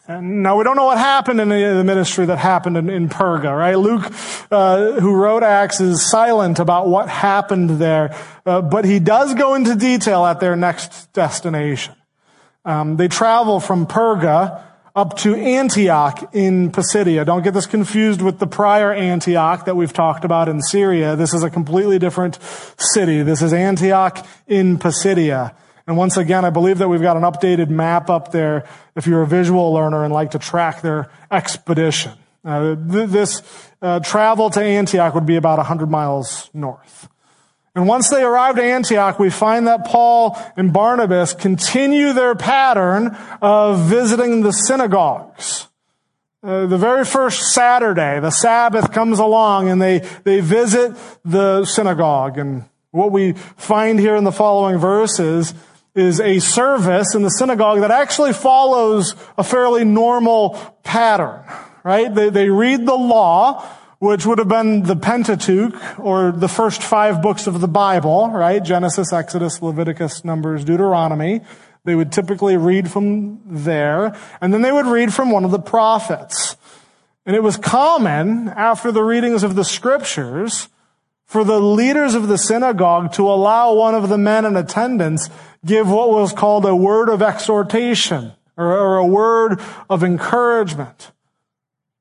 Now 0.09 0.57
we 0.57 0.63
don't 0.63 0.75
know 0.75 0.85
what 0.85 0.97
happened 0.97 1.39
in 1.39 1.49
the 1.49 1.83
ministry 1.83 2.25
that 2.25 2.39
happened 2.39 2.77
in, 2.77 2.89
in 2.89 3.09
Perga, 3.09 3.55
right? 3.55 3.77
Luke, 3.77 4.11
uh, 4.49 4.99
who 4.99 5.13
wrote 5.13 5.43
Acts, 5.43 5.79
is 5.79 6.09
silent 6.09 6.57
about 6.57 6.87
what 6.87 7.07
happened 7.07 7.69
there, 7.79 8.17
uh, 8.43 8.59
but 8.61 8.85
he 8.85 8.97
does 8.97 9.35
go 9.35 9.53
into 9.53 9.75
detail 9.75 10.25
at 10.25 10.39
their 10.39 10.55
next 10.55 11.13
destination. 11.13 11.93
Um, 12.65 12.97
they 12.97 13.07
travel 13.07 13.59
from 13.59 13.85
Perga 13.85 14.63
up 14.95 15.15
to 15.17 15.35
Antioch 15.35 16.33
in 16.33 16.71
Pisidia. 16.71 17.23
Don't 17.23 17.43
get 17.43 17.53
this 17.53 17.67
confused 17.67 18.23
with 18.23 18.39
the 18.39 18.47
prior 18.47 18.91
Antioch 18.91 19.65
that 19.65 19.75
we've 19.75 19.93
talked 19.93 20.25
about 20.25 20.49
in 20.49 20.59
Syria. 20.63 21.15
This 21.17 21.35
is 21.35 21.43
a 21.43 21.51
completely 21.51 21.99
different 21.99 22.39
city. 22.79 23.21
This 23.21 23.43
is 23.43 23.53
Antioch 23.53 24.25
in 24.47 24.79
Pisidia. 24.79 25.53
And 25.89 25.97
once 25.97 26.17
again, 26.17 26.45
I 26.45 26.51
believe 26.51 26.77
that 26.77 26.87
we've 26.87 27.01
got 27.01 27.17
an 27.17 27.23
updated 27.23 27.69
map 27.69 28.11
up 28.11 28.31
there 28.31 28.63
if 28.95 29.07
you're 29.07 29.23
a 29.23 29.27
visual 29.27 29.73
learner 29.73 30.03
and 30.03 30.13
like 30.13 30.29
to 30.31 30.37
track 30.37 30.83
their 30.83 31.09
expedition. 31.31 32.11
Uh, 32.45 32.75
th- 32.75 33.09
this 33.09 33.41
uh, 33.81 33.99
travel 33.99 34.51
to 34.51 34.61
Antioch 34.61 35.15
would 35.15 35.25
be 35.25 35.35
about 35.35 35.57
100 35.57 35.89
miles 35.89 36.51
north. 36.53 37.09
And 37.73 37.87
once 37.87 38.07
they 38.11 38.21
arrived 38.21 38.59
at 38.59 38.65
Antioch, 38.65 39.17
we 39.17 39.31
find 39.31 39.65
that 39.65 39.83
Paul 39.83 40.37
and 40.55 40.71
Barnabas 40.71 41.33
continue 41.33 42.13
their 42.13 42.35
pattern 42.35 43.17
of 43.41 43.79
visiting 43.79 44.43
the 44.43 44.51
synagogues. 44.51 45.69
Uh, 46.43 46.67
the 46.67 46.77
very 46.77 47.03
first 47.03 47.51
Saturday, 47.51 48.19
the 48.19 48.29
Sabbath 48.29 48.91
comes 48.91 49.17
along 49.17 49.69
and 49.69 49.81
they, 49.81 50.07
they 50.23 50.39
visit 50.39 50.95
the 51.25 51.65
synagogue. 51.65 52.37
And 52.37 52.65
what 52.91 53.11
we 53.11 53.33
find 53.33 53.99
here 53.99 54.15
in 54.15 54.23
the 54.23 54.31
following 54.31 54.77
verses 54.77 55.55
is 55.95 56.19
a 56.19 56.39
service 56.39 57.15
in 57.15 57.23
the 57.23 57.29
synagogue 57.29 57.79
that 57.81 57.91
actually 57.91 58.33
follows 58.33 59.15
a 59.37 59.43
fairly 59.43 59.83
normal 59.83 60.57
pattern, 60.83 61.43
right? 61.83 62.13
They, 62.13 62.29
they 62.29 62.49
read 62.49 62.85
the 62.85 62.95
law, 62.95 63.65
which 63.99 64.25
would 64.25 64.37
have 64.37 64.47
been 64.47 64.83
the 64.83 64.95
Pentateuch 64.95 65.99
or 65.99 66.31
the 66.31 66.47
first 66.47 66.81
five 66.81 67.21
books 67.21 67.47
of 67.47 67.59
the 67.59 67.67
Bible, 67.67 68.29
right? 68.29 68.63
Genesis, 68.63 69.11
Exodus, 69.11 69.61
Leviticus, 69.61 70.23
Numbers, 70.23 70.63
Deuteronomy. 70.63 71.41
They 71.85 71.95
would 71.95 72.11
typically 72.11 72.55
read 72.55 72.91
from 72.91 73.41
there, 73.45 74.15
and 74.41 74.53
then 74.53 74.61
they 74.61 74.71
would 74.71 74.85
read 74.85 75.13
from 75.13 75.31
one 75.31 75.43
of 75.43 75.51
the 75.51 75.59
prophets. 75.59 76.55
And 77.25 77.35
it 77.35 77.43
was 77.43 77.57
common 77.57 78.49
after 78.49 78.91
the 78.91 79.03
readings 79.03 79.43
of 79.43 79.55
the 79.55 79.63
scriptures 79.63 80.67
for 81.29 81.43
the 81.43 81.59
leaders 81.59 82.15
of 82.15 82.27
the 82.27 82.39
synagogue 82.39 83.13
to 83.13 83.29
allow 83.29 83.71
one 83.71 83.93
of 83.93 84.09
the 84.09 84.17
men 84.17 84.45
in 84.45 84.57
attendance 84.57 85.29
give 85.63 85.87
what 85.87 86.09
was 86.09 86.33
called 86.33 86.65
a 86.65 86.75
word 86.75 87.07
of 87.07 87.21
exhortation 87.21 88.31
or, 88.57 88.75
or 88.75 88.97
a 88.97 89.05
word 89.05 89.61
of 89.91 90.03
encouragement. 90.03 91.11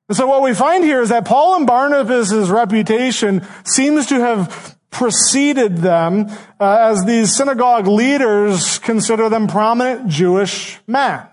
And 0.08 0.16
so 0.16 0.26
what 0.26 0.40
we 0.40 0.54
find 0.54 0.82
here 0.82 1.02
is 1.02 1.10
that 1.10 1.26
Paul 1.26 1.56
and 1.56 1.66
Barnabas' 1.66 2.48
reputation 2.48 3.46
seems 3.64 4.06
to 4.06 4.18
have 4.18 4.78
preceded 4.88 5.76
them 5.76 6.30
uh, 6.58 6.78
as 6.80 7.04
these 7.04 7.36
synagogue 7.36 7.86
leaders 7.86 8.78
consider 8.78 9.28
them 9.28 9.46
prominent 9.46 10.08
Jewish 10.08 10.80
men. 10.86 11.26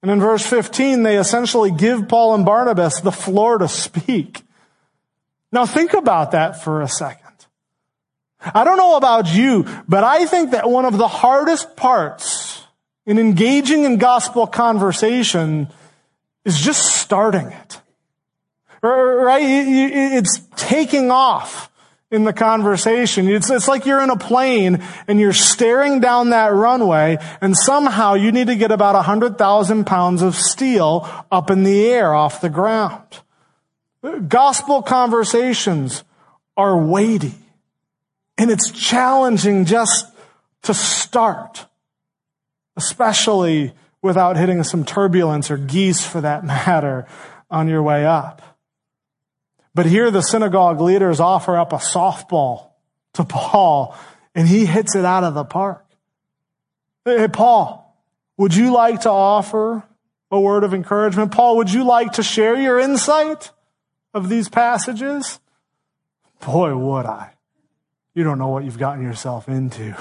And 0.00 0.10
in 0.10 0.20
verse 0.20 0.46
15, 0.46 1.02
they 1.02 1.18
essentially 1.18 1.70
give 1.70 2.08
Paul 2.08 2.34
and 2.34 2.46
Barnabas 2.46 3.02
the 3.02 3.12
floor 3.12 3.58
to 3.58 3.68
speak. 3.68 4.42
Now 5.52 5.66
think 5.66 5.94
about 5.94 6.32
that 6.32 6.62
for 6.62 6.82
a 6.82 6.88
second. 6.88 7.24
I 8.40 8.64
don't 8.64 8.76
know 8.76 8.96
about 8.96 9.32
you, 9.32 9.66
but 9.88 10.04
I 10.04 10.26
think 10.26 10.52
that 10.52 10.70
one 10.70 10.84
of 10.84 10.96
the 10.96 11.08
hardest 11.08 11.76
parts 11.76 12.62
in 13.06 13.18
engaging 13.18 13.84
in 13.84 13.96
gospel 13.96 14.46
conversation 14.46 15.68
is 16.44 16.60
just 16.60 16.96
starting 16.96 17.46
it. 17.48 17.80
Right? 18.80 19.42
It's 19.42 20.40
taking 20.56 21.10
off 21.10 21.70
in 22.10 22.24
the 22.24 22.32
conversation. 22.32 23.28
It's, 23.28 23.50
it's 23.50 23.66
like 23.66 23.86
you're 23.86 24.02
in 24.02 24.10
a 24.10 24.16
plane 24.16 24.84
and 25.08 25.18
you're 25.18 25.32
staring 25.32 26.00
down 26.00 26.30
that 26.30 26.52
runway 26.54 27.18
and 27.40 27.56
somehow 27.56 28.14
you 28.14 28.30
need 28.30 28.46
to 28.46 28.56
get 28.56 28.70
about 28.70 28.94
a 28.94 29.02
hundred 29.02 29.36
thousand 29.36 29.84
pounds 29.84 30.22
of 30.22 30.34
steel 30.36 31.08
up 31.30 31.50
in 31.50 31.64
the 31.64 31.86
air 31.86 32.14
off 32.14 32.40
the 32.40 32.48
ground. 32.48 33.20
Gospel 34.28 34.82
conversations 34.82 36.04
are 36.56 36.76
weighty 36.76 37.34
and 38.36 38.50
it's 38.50 38.70
challenging 38.70 39.64
just 39.64 40.06
to 40.62 40.72
start, 40.72 41.66
especially 42.76 43.72
without 44.00 44.36
hitting 44.36 44.62
some 44.62 44.84
turbulence 44.84 45.50
or 45.50 45.56
geese 45.56 46.06
for 46.06 46.20
that 46.20 46.44
matter 46.44 47.06
on 47.50 47.68
your 47.68 47.82
way 47.82 48.06
up. 48.06 48.42
But 49.74 49.86
here 49.86 50.10
the 50.10 50.22
synagogue 50.22 50.80
leaders 50.80 51.20
offer 51.20 51.56
up 51.56 51.72
a 51.72 51.76
softball 51.76 52.70
to 53.14 53.24
Paul 53.24 53.96
and 54.34 54.46
he 54.46 54.66
hits 54.66 54.94
it 54.94 55.04
out 55.04 55.24
of 55.24 55.34
the 55.34 55.44
park. 55.44 55.84
Hey, 57.04 57.26
Paul, 57.28 57.96
would 58.36 58.54
you 58.54 58.72
like 58.72 59.00
to 59.02 59.10
offer 59.10 59.82
a 60.30 60.40
word 60.40 60.62
of 60.62 60.74
encouragement? 60.74 61.32
Paul, 61.32 61.56
would 61.56 61.72
you 61.72 61.84
like 61.84 62.12
to 62.12 62.22
share 62.22 62.54
your 62.54 62.78
insight 62.78 63.50
of 64.18 64.28
these 64.28 64.50
passages? 64.50 65.40
Boy, 66.44 66.76
would 66.76 67.06
I. 67.06 67.32
You 68.14 68.24
don't 68.24 68.38
know 68.38 68.48
what 68.48 68.64
you've 68.64 68.78
gotten 68.78 69.02
yourself 69.02 69.48
into. 69.48 69.96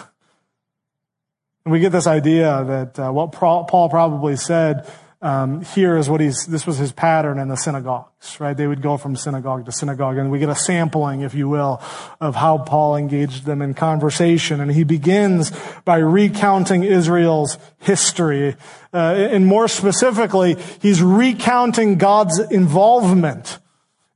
And 1.64 1.72
we 1.72 1.80
get 1.80 1.92
this 1.92 2.08
idea 2.08 2.64
that 2.66 3.00
uh, 3.00 3.12
what 3.12 3.32
Paul 3.32 3.90
probably 3.90 4.36
said 4.36 4.86
um, 5.22 5.62
here 5.64 5.98
is 5.98 6.10
what 6.10 6.22
he's. 6.22 6.46
This 6.46 6.68
was 6.68 6.78
his 6.78 6.92
pattern 6.92 7.40
in 7.40 7.48
the 7.48 7.58
synagogues, 7.58 8.40
right? 8.40 8.56
They 8.56 8.68
would 8.68 8.84
go 8.84 8.98
from 8.98 9.16
synagogue 9.16 9.66
to 9.66 9.72
synagogue, 9.72 10.18
and 10.18 10.30
we 10.30 10.38
get 10.38 10.50
a 10.50 10.56
sampling, 10.56 11.22
if 11.22 11.34
you 11.34 11.50
will, 11.50 11.82
of 12.22 12.36
how 12.36 12.60
Paul 12.60 12.96
engaged 12.96 13.46
them 13.46 13.64
in 13.64 13.74
conversation. 13.74 14.62
And 14.62 14.72
he 14.72 14.84
begins 14.84 15.52
by 15.86 15.98
recounting 15.98 16.84
Israel's 16.84 17.58
history, 17.80 18.56
uh, 18.94 18.98
and 18.98 19.48
more 19.48 19.68
specifically, 19.68 20.56
he's 20.82 21.02
recounting 21.02 21.98
God's 21.98 22.38
involvement 22.40 23.58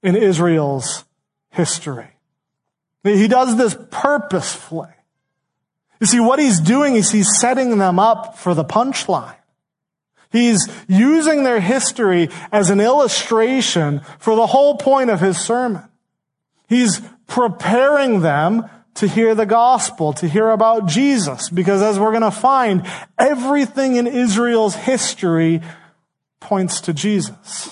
in 0.03 0.15
Israel's 0.15 1.05
history. 1.50 2.08
He 3.03 3.27
does 3.27 3.58
this 3.58 3.75
purposefully. 3.89 4.89
You 6.00 6.08
see, 6.08 6.20
what 6.20 6.39
he's 6.39 6.60
doing 6.60 6.96
is 6.96 7.12
he's 7.12 7.38
setting 7.39 7.77
them 7.77 8.00
up 8.00 8.38
for 8.38 8.53
the 8.53 8.65
punchline. 8.65 9.36
He's 10.31 10.67
using 10.88 11.43
their 11.43 11.60
history 11.60 12.29
as 12.51 12.70
an 12.70 12.79
illustration 12.79 14.01
for 14.17 14.36
the 14.36 14.48
whole 14.48 14.77
point 14.77 15.10
of 15.10 15.20
his 15.20 15.38
sermon. 15.38 15.84
He's 16.70 17.01
preparing 17.27 18.22
them 18.22 18.70
to 18.96 19.08
hear 19.08 19.36
the 19.36 19.46
gospel, 19.46 20.13
to 20.13 20.27
hear 20.27 20.50
about 20.50 20.86
Jesus, 20.86 21.50
because 21.50 21.81
as 21.81 22.00
we're 22.00 22.12
going 22.12 22.22
to 22.22 22.31
find, 22.31 22.86
everything 23.17 23.96
in 23.96 24.08
Israel's 24.08 24.75
history 24.75 25.62
points 26.39 26.81
to 26.81 26.93
Jesus. 26.93 27.72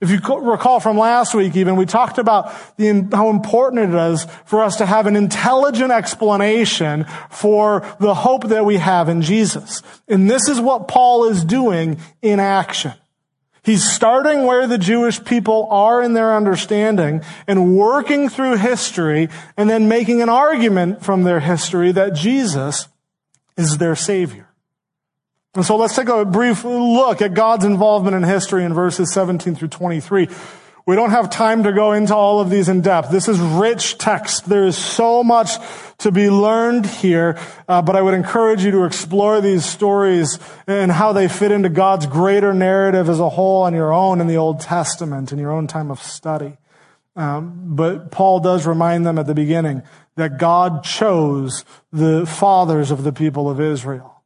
If 0.00 0.10
you 0.12 0.18
recall 0.38 0.78
from 0.78 0.96
last 0.96 1.34
week 1.34 1.56
even, 1.56 1.74
we 1.74 1.84
talked 1.84 2.18
about 2.18 2.54
the, 2.76 3.08
how 3.12 3.30
important 3.30 3.92
it 3.92 3.98
is 4.12 4.26
for 4.44 4.62
us 4.62 4.76
to 4.76 4.86
have 4.86 5.06
an 5.06 5.16
intelligent 5.16 5.90
explanation 5.90 7.04
for 7.30 7.84
the 7.98 8.14
hope 8.14 8.48
that 8.48 8.64
we 8.64 8.76
have 8.76 9.08
in 9.08 9.22
Jesus. 9.22 9.82
And 10.06 10.30
this 10.30 10.48
is 10.48 10.60
what 10.60 10.86
Paul 10.86 11.28
is 11.28 11.44
doing 11.44 11.98
in 12.22 12.38
action. 12.38 12.92
He's 13.64 13.82
starting 13.82 14.44
where 14.44 14.68
the 14.68 14.78
Jewish 14.78 15.22
people 15.24 15.66
are 15.70 16.00
in 16.00 16.14
their 16.14 16.34
understanding 16.36 17.22
and 17.48 17.76
working 17.76 18.28
through 18.28 18.56
history 18.56 19.28
and 19.56 19.68
then 19.68 19.88
making 19.88 20.22
an 20.22 20.28
argument 20.28 21.04
from 21.04 21.24
their 21.24 21.40
history 21.40 21.90
that 21.92 22.14
Jesus 22.14 22.86
is 23.56 23.78
their 23.78 23.96
Savior. 23.96 24.47
And 25.58 25.66
so 25.66 25.74
let's 25.74 25.96
take 25.96 26.08
a 26.08 26.24
brief 26.24 26.62
look 26.62 27.20
at 27.20 27.34
God's 27.34 27.64
involvement 27.64 28.14
in 28.14 28.22
history 28.22 28.64
in 28.64 28.72
verses 28.72 29.12
17 29.12 29.56
through 29.56 29.66
23. 29.66 30.28
We 30.86 30.94
don't 30.94 31.10
have 31.10 31.30
time 31.30 31.64
to 31.64 31.72
go 31.72 31.90
into 31.94 32.14
all 32.14 32.38
of 32.38 32.48
these 32.48 32.68
in 32.68 32.80
depth. 32.80 33.10
This 33.10 33.26
is 33.26 33.40
rich 33.40 33.98
text. 33.98 34.48
There 34.48 34.66
is 34.66 34.78
so 34.78 35.24
much 35.24 35.50
to 35.98 36.12
be 36.12 36.30
learned 36.30 36.86
here, 36.86 37.36
uh, 37.66 37.82
but 37.82 37.96
I 37.96 38.02
would 38.02 38.14
encourage 38.14 38.64
you 38.64 38.70
to 38.70 38.84
explore 38.84 39.40
these 39.40 39.64
stories 39.64 40.38
and 40.68 40.92
how 40.92 41.12
they 41.12 41.26
fit 41.26 41.50
into 41.50 41.70
God's 41.70 42.06
greater 42.06 42.54
narrative 42.54 43.08
as 43.08 43.18
a 43.18 43.28
whole 43.28 43.62
on 43.62 43.74
your 43.74 43.92
own 43.92 44.20
in 44.20 44.28
the 44.28 44.36
Old 44.36 44.60
Testament, 44.60 45.32
in 45.32 45.40
your 45.40 45.50
own 45.50 45.66
time 45.66 45.90
of 45.90 46.00
study. 46.00 46.56
Um, 47.16 47.74
but 47.74 48.12
Paul 48.12 48.38
does 48.38 48.64
remind 48.64 49.04
them 49.04 49.18
at 49.18 49.26
the 49.26 49.34
beginning 49.34 49.82
that 50.14 50.38
God 50.38 50.84
chose 50.84 51.64
the 51.92 52.26
fathers 52.26 52.92
of 52.92 53.02
the 53.02 53.12
people 53.12 53.50
of 53.50 53.60
Israel. 53.60 54.17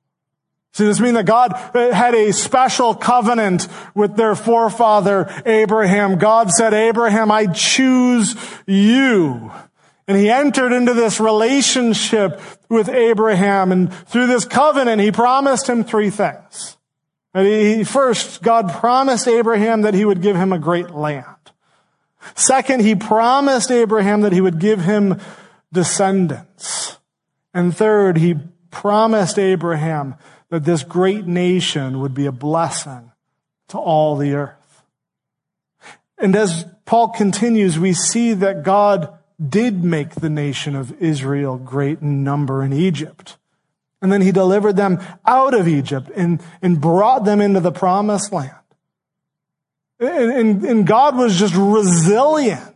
See, 0.73 0.87
this 0.87 1.01
means 1.01 1.15
that 1.15 1.27
God 1.27 1.53
uh, 1.53 1.93
had 1.93 2.15
a 2.15 2.33
special 2.33 2.95
covenant 2.95 3.69
with 3.95 4.17
their 4.17 4.35
forefather 4.35 5.31
Abraham. 5.45 6.19
God 6.19 6.51
said, 6.51 6.73
Abraham, 6.73 7.31
I 7.31 7.47
choose 7.47 8.35
you. 8.67 9.53
And 10.09 10.17
he 10.17 10.31
entered 10.31 10.73
into 10.73 10.95
this 10.95 11.21
relationship 11.21 12.41
with 12.71 12.89
Abraham. 12.89 13.71
And 13.71 13.93
through 13.93 14.29
this 14.29 14.47
covenant, 14.47 15.01
he 15.03 15.13
promised 15.13 15.69
him 15.69 15.85
three 15.85 16.11
things. 16.11 16.79
He, 17.35 17.85
first, 17.85 18.43
God 18.43 18.73
promised 18.73 19.29
Abraham 19.29 19.83
that 19.83 19.95
he 19.95 20.05
would 20.05 20.23
give 20.23 20.37
him 20.37 20.53
a 20.53 20.59
great 20.59 20.91
land. 20.91 21.27
Second, 22.35 22.81
he 22.81 22.95
promised 22.95 23.71
Abraham 23.71 24.23
that 24.23 24.33
he 24.33 24.41
would 24.41 24.59
give 24.59 24.81
him 24.81 25.21
descendants. 25.73 26.99
And 27.55 27.77
third, 27.77 28.17
he 28.19 28.37
promised 28.71 29.39
Abraham 29.39 30.15
that 30.53 30.67
this 30.67 30.83
great 30.83 31.27
nation 31.27 31.99
would 31.99 32.13
be 32.13 32.27
a 32.27 32.31
blessing 32.31 33.11
to 33.69 33.79
all 33.79 34.17
the 34.17 34.35
earth. 34.35 34.83
And 36.19 36.37
as 36.37 36.67
Paul 36.85 37.09
continues, 37.09 37.79
we 37.79 37.95
see 37.95 38.35
that 38.35 38.63
God 38.63 39.19
did 39.43 39.83
make 39.83 40.11
the 40.11 40.29
nation 40.29 40.77
of 40.77 40.93
Israel 41.01 41.57
great 41.57 42.03
in 42.03 42.23
number 42.23 42.63
in 42.63 42.71
Egypt. 42.75 43.39
And 44.03 44.13
then 44.13 44.21
he 44.21 44.31
delivered 44.31 44.77
them 44.77 45.01
out 45.25 45.55
of 45.55 45.67
Egypt 45.67 46.11
and, 46.15 46.43
and 46.61 46.79
brought 46.79 47.25
them 47.25 47.41
into 47.41 47.61
the 47.61 47.73
promised 47.73 48.31
land. 48.31 48.53
And, 50.01 50.33
and, 50.33 50.65
and 50.67 50.87
God 50.87 51.17
was 51.17 51.39
just 51.39 51.55
resilient 51.57 52.72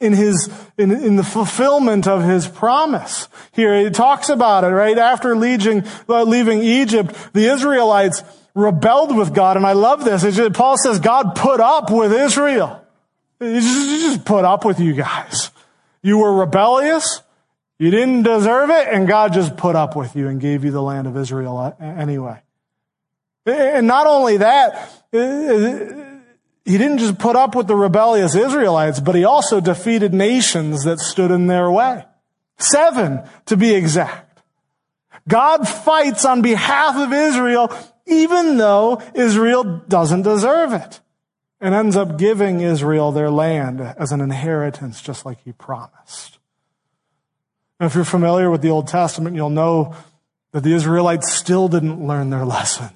in 0.00 0.12
his, 0.12 0.50
in, 0.76 0.90
in 0.90 1.16
the 1.16 1.24
fulfillment 1.24 2.06
of 2.06 2.22
his 2.22 2.46
promise. 2.46 3.28
Here, 3.52 3.74
it 3.74 3.94
talks 3.94 4.28
about 4.28 4.64
it, 4.64 4.68
right? 4.68 4.98
After 4.98 5.34
leaving, 5.34 5.84
uh, 6.08 6.22
leaving 6.24 6.62
Egypt, 6.62 7.14
the 7.32 7.46
Israelites 7.46 8.22
rebelled 8.54 9.16
with 9.16 9.34
God. 9.34 9.56
And 9.56 9.66
I 9.66 9.72
love 9.72 10.04
this. 10.04 10.22
Just, 10.22 10.52
Paul 10.52 10.76
says 10.76 10.98
God 10.98 11.34
put 11.34 11.60
up 11.60 11.90
with 11.90 12.12
Israel. 12.12 12.82
He 13.38 13.60
just, 13.60 13.90
he 13.90 13.98
just 13.98 14.24
put 14.24 14.44
up 14.44 14.64
with 14.64 14.80
you 14.80 14.94
guys. 14.94 15.50
You 16.02 16.18
were 16.18 16.34
rebellious. 16.34 17.22
You 17.78 17.90
didn't 17.90 18.22
deserve 18.22 18.70
it. 18.70 18.88
And 18.88 19.06
God 19.06 19.32
just 19.32 19.56
put 19.56 19.76
up 19.76 19.96
with 19.96 20.16
you 20.16 20.28
and 20.28 20.40
gave 20.40 20.64
you 20.64 20.70
the 20.70 20.82
land 20.82 21.06
of 21.06 21.16
Israel 21.16 21.58
uh, 21.58 21.72
anyway. 21.82 22.40
And 23.44 23.86
not 23.86 24.06
only 24.06 24.38
that, 24.38 24.90
he 26.66 26.78
didn't 26.78 26.98
just 26.98 27.18
put 27.18 27.36
up 27.36 27.54
with 27.54 27.68
the 27.68 27.76
rebellious 27.76 28.34
Israelites, 28.34 28.98
but 28.98 29.14
he 29.14 29.24
also 29.24 29.60
defeated 29.60 30.12
nations 30.12 30.82
that 30.82 30.98
stood 30.98 31.30
in 31.30 31.46
their 31.46 31.70
way. 31.70 32.04
Seven, 32.58 33.22
to 33.46 33.56
be 33.56 33.72
exact. 33.72 34.42
God 35.28 35.68
fights 35.68 36.24
on 36.24 36.42
behalf 36.42 36.96
of 36.96 37.12
Israel, 37.12 37.72
even 38.06 38.56
though 38.56 39.00
Israel 39.14 39.62
doesn't 39.86 40.22
deserve 40.22 40.72
it, 40.72 41.00
and 41.60 41.72
ends 41.72 41.96
up 41.96 42.18
giving 42.18 42.60
Israel 42.60 43.12
their 43.12 43.30
land 43.30 43.80
as 43.80 44.10
an 44.10 44.20
inheritance, 44.20 45.00
just 45.00 45.24
like 45.24 45.38
he 45.44 45.52
promised. 45.52 46.38
And 47.78 47.86
if 47.86 47.94
you're 47.94 48.04
familiar 48.04 48.50
with 48.50 48.62
the 48.62 48.70
Old 48.70 48.88
Testament, 48.88 49.36
you'll 49.36 49.50
know 49.50 49.94
that 50.50 50.64
the 50.64 50.72
Israelites 50.72 51.32
still 51.32 51.68
didn't 51.68 52.04
learn 52.04 52.30
their 52.30 52.44
lesson 52.44 52.90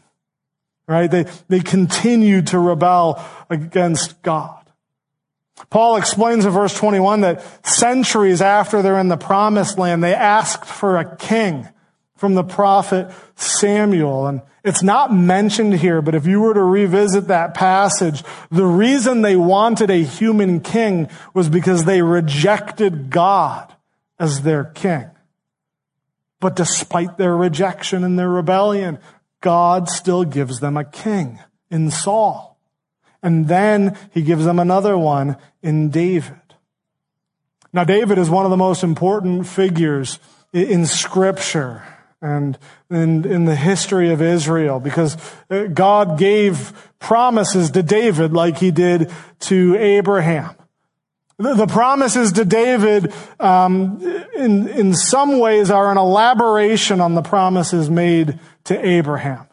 right? 0.91 1.11
They, 1.11 1.25
they 1.49 1.61
continue 1.61 2.43
to 2.43 2.59
rebel 2.59 3.25
against 3.49 4.21
God. 4.23 4.57
Paul 5.71 5.97
explains 5.97 6.45
in 6.45 6.51
verse 6.51 6.75
21 6.75 7.21
that 7.21 7.67
centuries 7.67 8.43
after 8.43 8.83
they're 8.83 8.99
in 8.99 9.09
the 9.09 9.17
promised 9.17 9.79
land, 9.79 10.03
they 10.03 10.15
asked 10.15 10.65
for 10.65 10.99
a 10.99 11.17
king 11.17 11.69
from 12.17 12.35
the 12.35 12.43
prophet 12.43 13.09
Samuel. 13.37 14.27
And 14.27 14.43
it's 14.65 14.83
not 14.83 15.15
mentioned 15.15 15.75
here, 15.75 16.03
but 16.03 16.17
if 16.17 16.27
you 16.27 16.41
were 16.41 16.55
to 16.55 16.63
revisit 16.63 17.29
that 17.29 17.55
passage, 17.55 18.25
the 18.51 18.67
reason 18.67 19.23
they 19.23 19.37
wanted 19.37 19.91
a 19.91 20.03
human 20.03 20.61
king 20.61 21.09
was 21.35 21.49
because 21.49 21.85
they 21.85 22.03
rejected 22.03 23.11
God 23.11 23.73
as 24.19 24.43
their 24.43 24.65
king. 24.65 25.07
But 26.41 26.57
despite 26.57 27.17
their 27.17 27.37
rejection 27.37 28.03
and 28.03 28.19
their 28.19 28.29
rebellion, 28.29 28.99
God 29.41 29.89
still 29.89 30.25
gives 30.25 30.61
them 30.61 30.77
a 30.77 30.85
king 30.85 31.41
in 31.71 31.91
Saul. 31.91 32.59
And 33.23 33.49
then 33.49 33.97
he 34.13 34.23
gives 34.23 34.45
them 34.45 34.59
another 34.59 34.97
one 34.97 35.37
in 35.63 35.91
David. 35.91 36.37
Now, 37.73 37.85
David 37.85 38.19
is 38.19 38.29
one 38.29 38.45
of 38.45 38.51
the 38.51 38.57
most 38.57 38.83
important 38.83 39.47
figures 39.47 40.19
in 40.53 40.87
scripture 40.87 41.83
and 42.21 42.59
in, 42.91 43.25
in 43.25 43.45
the 43.45 43.57
history 43.57 44.11
of 44.11 44.21
Israel 44.21 44.81
because 44.81 45.17
uh, 45.49 45.65
God 45.65 46.19
gave 46.19 46.73
promises 46.99 47.71
to 47.71 47.83
David 47.83 48.33
like 48.33 48.59
he 48.59 48.71
did 48.71 49.11
to 49.41 49.77
Abraham. 49.77 50.55
The 51.39 51.67
promises 51.67 52.33
to 52.33 52.45
David, 52.45 53.15
um, 53.39 54.03
in, 54.37 54.69
in 54.69 54.95
some 54.95 55.39
ways, 55.39 55.71
are 55.71 55.91
an 55.91 55.97
elaboration 55.97 57.01
on 57.01 57.15
the 57.15 57.23
promises 57.23 57.89
made 57.89 58.39
to 58.71 58.87
Abraham. 58.87 59.47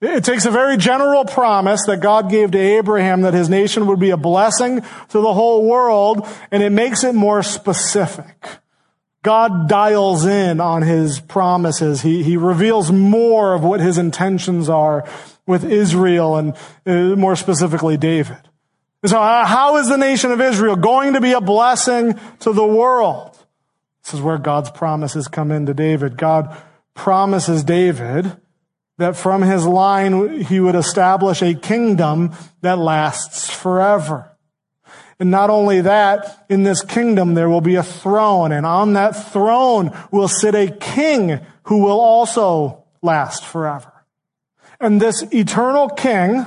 It 0.00 0.24
takes 0.24 0.44
a 0.44 0.50
very 0.50 0.76
general 0.76 1.24
promise 1.24 1.86
that 1.86 2.00
God 2.00 2.30
gave 2.30 2.50
to 2.50 2.58
Abraham 2.58 3.20
that 3.20 3.32
his 3.32 3.48
nation 3.48 3.86
would 3.86 4.00
be 4.00 4.10
a 4.10 4.16
blessing 4.16 4.80
to 4.80 5.20
the 5.20 5.32
whole 5.32 5.68
world, 5.68 6.26
and 6.50 6.60
it 6.62 6.70
makes 6.70 7.04
it 7.04 7.14
more 7.14 7.44
specific. 7.44 8.48
God 9.22 9.68
dials 9.68 10.24
in 10.26 10.60
on 10.60 10.82
his 10.82 11.20
promises. 11.20 12.02
He, 12.02 12.24
he 12.24 12.36
reveals 12.36 12.90
more 12.90 13.54
of 13.54 13.62
what 13.62 13.78
his 13.78 13.98
intentions 13.98 14.68
are 14.68 15.06
with 15.46 15.64
Israel 15.64 16.36
and 16.36 16.56
uh, 16.86 17.14
more 17.16 17.36
specifically 17.36 17.96
David. 17.96 18.40
So 19.04 19.20
uh, 19.20 19.44
how 19.44 19.76
is 19.76 19.88
the 19.88 19.96
nation 19.96 20.32
of 20.32 20.40
Israel 20.40 20.74
going 20.74 21.12
to 21.12 21.20
be 21.20 21.32
a 21.32 21.40
blessing 21.40 22.18
to 22.40 22.52
the 22.52 22.66
world? 22.66 23.38
This 24.02 24.14
is 24.14 24.20
where 24.20 24.38
God's 24.38 24.70
promises 24.70 25.28
come 25.28 25.52
into 25.52 25.72
David. 25.72 26.16
God 26.16 26.56
promises 27.00 27.64
David 27.64 28.36
that 28.98 29.16
from 29.16 29.40
his 29.40 29.66
line 29.66 30.42
he 30.42 30.60
would 30.60 30.74
establish 30.74 31.40
a 31.40 31.54
kingdom 31.54 32.34
that 32.60 32.78
lasts 32.78 33.48
forever. 33.48 34.36
And 35.18 35.30
not 35.30 35.48
only 35.48 35.80
that, 35.80 36.44
in 36.50 36.62
this 36.62 36.82
kingdom 36.82 37.32
there 37.32 37.48
will 37.48 37.62
be 37.62 37.76
a 37.76 37.82
throne, 37.82 38.52
and 38.52 38.66
on 38.66 38.92
that 38.92 39.12
throne 39.32 39.96
will 40.10 40.28
sit 40.28 40.54
a 40.54 40.68
king 40.70 41.40
who 41.64 41.78
will 41.78 41.98
also 41.98 42.84
last 43.00 43.46
forever. 43.46 43.92
And 44.78 45.00
this 45.00 45.22
eternal 45.32 45.88
king, 45.88 46.44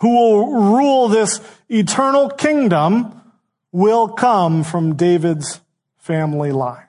who 0.00 0.08
will 0.08 0.46
rule 0.76 1.08
this 1.08 1.42
eternal 1.68 2.30
kingdom, 2.30 3.20
will 3.70 4.08
come 4.08 4.64
from 4.64 4.96
David's 4.96 5.60
family 5.98 6.52
line. 6.52 6.87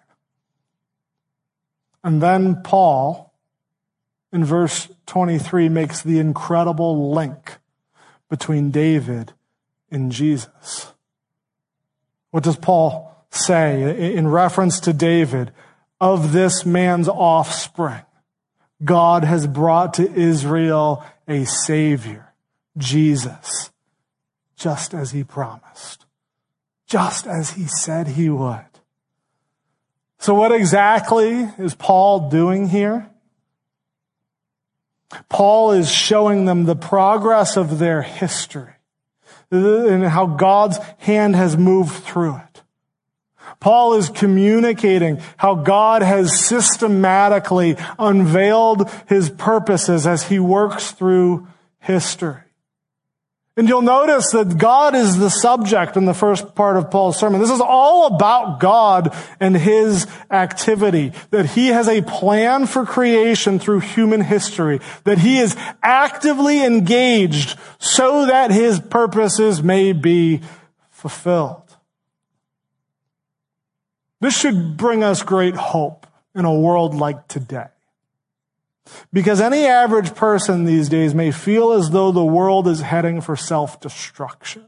And 2.04 2.22
then 2.22 2.62
Paul, 2.64 3.34
in 4.32 4.46
verse 4.46 4.88
23 5.08 5.70
makes 5.70 6.02
the 6.02 6.20
incredible 6.20 7.12
link 7.12 7.58
between 8.30 8.72
David 8.72 9.34
and 9.92 10.12
Jesus. 10.12 10.94
What 12.32 12.44
does 12.44 12.58
Paul 12.58 13.26
say 13.32 14.14
in 14.16 14.28
reference 14.28 14.80
to 14.82 14.94
David? 14.94 15.52
Of 16.02 16.32
this 16.32 16.66
man's 16.66 17.10
offspring, 17.10 18.06
God 18.86 19.26
has 19.26 19.46
brought 19.48 19.96
to 19.96 20.10
Israel 20.14 21.04
a 21.28 21.44
savior, 21.44 22.32
Jesus, 22.78 23.72
just 24.56 24.94
as 24.94 25.12
he 25.12 25.26
promised, 25.26 26.06
just 26.88 27.28
as 27.28 27.52
he 27.52 27.66
said 27.66 28.08
he 28.08 28.30
would. 28.30 28.69
So 30.30 30.36
what 30.36 30.52
exactly 30.52 31.50
is 31.58 31.74
Paul 31.74 32.30
doing 32.30 32.70
here? 32.70 33.10
Paul 35.28 35.72
is 35.72 35.90
showing 35.90 36.46
them 36.46 36.66
the 36.66 36.76
progress 36.76 37.58
of 37.58 37.80
their 37.80 38.04
history 38.04 38.74
and 39.50 40.04
how 40.04 40.28
God's 40.28 40.78
hand 41.00 41.36
has 41.36 41.58
moved 41.58 42.04
through 42.04 42.36
it. 42.36 42.62
Paul 43.60 43.96
is 43.96 44.10
communicating 44.10 45.20
how 45.38 45.56
God 45.56 46.04
has 46.04 46.40
systematically 46.40 47.76
unveiled 47.98 48.88
his 49.08 49.32
purposes 49.32 50.06
as 50.06 50.28
he 50.28 50.38
works 50.38 50.92
through 50.92 51.48
history. 51.80 52.44
And 53.60 53.68
you'll 53.68 53.82
notice 53.82 54.32
that 54.32 54.58
God 54.58 54.96
is 54.96 55.18
the 55.18 55.30
subject 55.30 55.98
in 55.98 56.06
the 56.06 56.14
first 56.14 56.56
part 56.56 56.78
of 56.78 56.90
Paul's 56.90 57.20
sermon. 57.20 57.42
This 57.42 57.52
is 57.52 57.60
all 57.60 58.06
about 58.08 58.62
God 58.62 59.14
and 59.42 59.54
his 59.54 60.08
activity. 60.32 61.12
That 61.32 61.46
he 61.46 61.68
has 61.68 61.90
a 61.90 62.02
plan 62.02 62.68
for 62.68 62.86
creation 62.86 63.60
through 63.60 63.82
human 63.82 64.22
history. 64.22 64.80
That 65.04 65.18
he 65.18 65.40
is 65.40 65.58
actively 65.84 66.64
engaged 66.64 67.60
so 67.80 68.28
that 68.28 68.50
his 68.50 68.80
purposes 68.80 69.62
may 69.62 69.92
be 69.92 70.40
fulfilled. 70.90 71.76
This 74.22 74.40
should 74.40 74.78
bring 74.78 75.04
us 75.04 75.22
great 75.22 75.56
hope 75.56 76.08
in 76.34 76.46
a 76.46 76.58
world 76.58 76.96
like 76.96 77.28
today. 77.28 77.68
Because 79.12 79.42
any 79.42 79.66
average 79.66 80.16
person 80.16 80.66
these 80.66 80.90
days 80.90 81.14
may 81.16 81.32
feel 81.32 81.72
as 81.72 81.92
though 81.92 82.12
the 82.12 82.24
world 82.24 82.68
is 82.68 82.82
heading 82.82 83.22
for 83.22 83.36
self-destruction, 83.36 84.66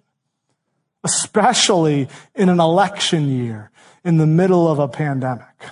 especially 1.03 2.07
in 2.36 2.49
an 2.49 2.60
election 2.60 3.29
year 3.29 3.71
in 4.03 4.17
the 4.17 4.27
middle 4.27 4.67
of 4.67 4.79
a 4.79 4.88
pandemic. 4.88 5.65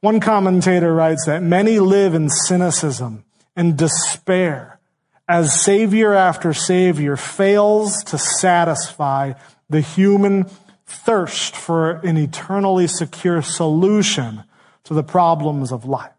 One 0.00 0.20
commentator 0.20 0.92
writes 0.92 1.26
that 1.26 1.42
many 1.42 1.78
live 1.78 2.14
in 2.14 2.28
cynicism 2.28 3.24
and 3.54 3.76
despair 3.76 4.80
as 5.28 5.60
savior 5.60 6.12
after 6.12 6.52
savior 6.52 7.16
fails 7.16 8.02
to 8.04 8.18
satisfy 8.18 9.32
the 9.70 9.80
human 9.80 10.44
thirst 10.84 11.56
for 11.56 11.92
an 12.04 12.16
eternally 12.16 12.86
secure 12.86 13.40
solution 13.40 14.44
to 14.84 14.92
the 14.92 15.02
problems 15.02 15.72
of 15.72 15.84
life. 15.84 16.10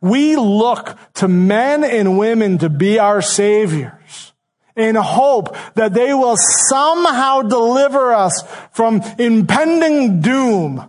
We 0.00 0.36
look 0.36 0.96
to 1.14 1.28
men 1.28 1.84
and 1.84 2.18
women 2.18 2.58
to 2.58 2.68
be 2.68 2.98
our 2.98 3.20
saviors 3.22 4.32
in 4.76 4.94
hope 4.94 5.56
that 5.74 5.92
they 5.92 6.14
will 6.14 6.36
somehow 6.36 7.42
deliver 7.42 8.14
us 8.14 8.44
from 8.72 9.02
impending 9.18 10.20
doom. 10.20 10.88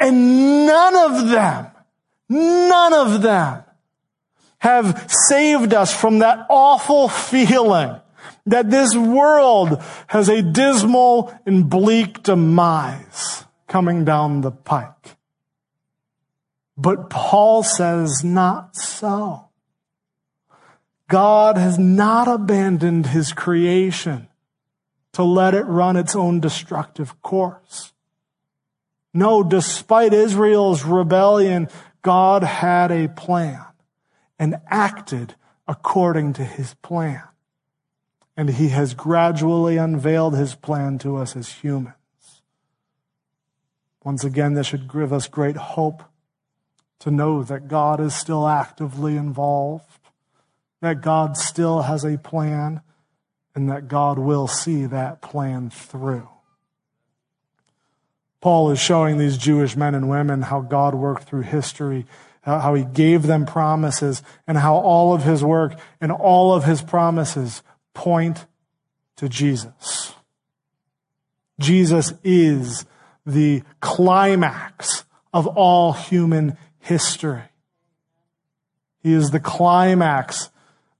And 0.00 0.66
none 0.66 0.96
of 0.96 1.28
them, 1.28 1.66
none 2.28 2.94
of 2.94 3.22
them 3.22 3.64
have 4.60 5.06
saved 5.10 5.74
us 5.74 5.94
from 5.94 6.20
that 6.20 6.46
awful 6.48 7.08
feeling 7.08 8.00
that 8.46 8.70
this 8.70 8.96
world 8.96 9.82
has 10.08 10.28
a 10.28 10.42
dismal 10.42 11.34
and 11.44 11.68
bleak 11.68 12.22
demise 12.22 13.44
coming 13.66 14.04
down 14.04 14.40
the 14.40 14.50
pike. 14.50 15.17
But 16.80 17.10
Paul 17.10 17.64
says 17.64 18.22
not 18.22 18.76
so. 18.76 19.48
God 21.08 21.58
has 21.58 21.76
not 21.76 22.28
abandoned 22.28 23.06
his 23.06 23.32
creation 23.32 24.28
to 25.14 25.24
let 25.24 25.54
it 25.54 25.64
run 25.64 25.96
its 25.96 26.14
own 26.14 26.38
destructive 26.38 27.20
course. 27.20 27.92
No, 29.12 29.42
despite 29.42 30.12
Israel's 30.12 30.84
rebellion, 30.84 31.68
God 32.02 32.44
had 32.44 32.92
a 32.92 33.08
plan 33.08 33.64
and 34.38 34.60
acted 34.68 35.34
according 35.66 36.34
to 36.34 36.44
his 36.44 36.74
plan. 36.74 37.22
And 38.36 38.50
he 38.50 38.68
has 38.68 38.94
gradually 38.94 39.78
unveiled 39.78 40.36
his 40.36 40.54
plan 40.54 40.98
to 40.98 41.16
us 41.16 41.34
as 41.34 41.48
humans. 41.48 41.94
Once 44.04 44.22
again, 44.22 44.52
this 44.52 44.68
should 44.68 44.92
give 44.92 45.12
us 45.12 45.26
great 45.26 45.56
hope 45.56 46.04
to 47.00 47.10
know 47.10 47.42
that 47.42 47.68
God 47.68 48.00
is 48.00 48.14
still 48.14 48.46
actively 48.48 49.16
involved, 49.16 49.84
that 50.80 51.00
God 51.00 51.36
still 51.36 51.82
has 51.82 52.04
a 52.04 52.18
plan, 52.18 52.80
and 53.54 53.68
that 53.70 53.88
God 53.88 54.18
will 54.18 54.46
see 54.46 54.86
that 54.86 55.20
plan 55.20 55.70
through. 55.70 56.28
Paul 58.40 58.70
is 58.70 58.78
showing 58.78 59.18
these 59.18 59.36
Jewish 59.36 59.76
men 59.76 59.94
and 59.94 60.08
women 60.08 60.42
how 60.42 60.60
God 60.60 60.94
worked 60.94 61.24
through 61.24 61.42
history 61.42 62.06
how 62.48 62.74
he 62.74 62.84
gave 62.84 63.24
them 63.24 63.44
promises, 63.44 64.22
and 64.46 64.56
how 64.56 64.76
all 64.76 65.12
of 65.12 65.22
his 65.22 65.44
work 65.44 65.78
and 66.00 66.10
all 66.10 66.54
of 66.54 66.64
his 66.64 66.80
promises 66.80 67.62
point 67.94 68.46
to 69.16 69.28
Jesus. 69.28 70.14
Jesus 71.60 72.14
is 72.24 72.86
the 73.26 73.62
climax 73.80 75.04
of 75.34 75.46
all 75.46 75.92
human 75.92 76.56
history. 76.80 77.42
He 79.02 79.12
is 79.12 79.30
the 79.30 79.40
climax 79.40 80.50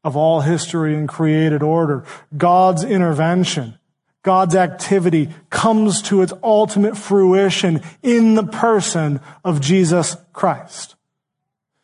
of 0.04 0.16
all 0.16 0.40
history 0.40 0.94
and 0.94 1.08
created 1.08 1.62
order. 1.62 2.04
God's 2.36 2.84
intervention, 2.84 3.78
God's 4.22 4.54
activity 4.54 5.30
comes 5.50 6.02
to 6.02 6.22
its 6.22 6.32
ultimate 6.42 6.96
fruition 6.96 7.82
in 8.02 8.34
the 8.34 8.44
person 8.44 9.20
of 9.44 9.60
Jesus 9.60 10.16
Christ. 10.32 10.96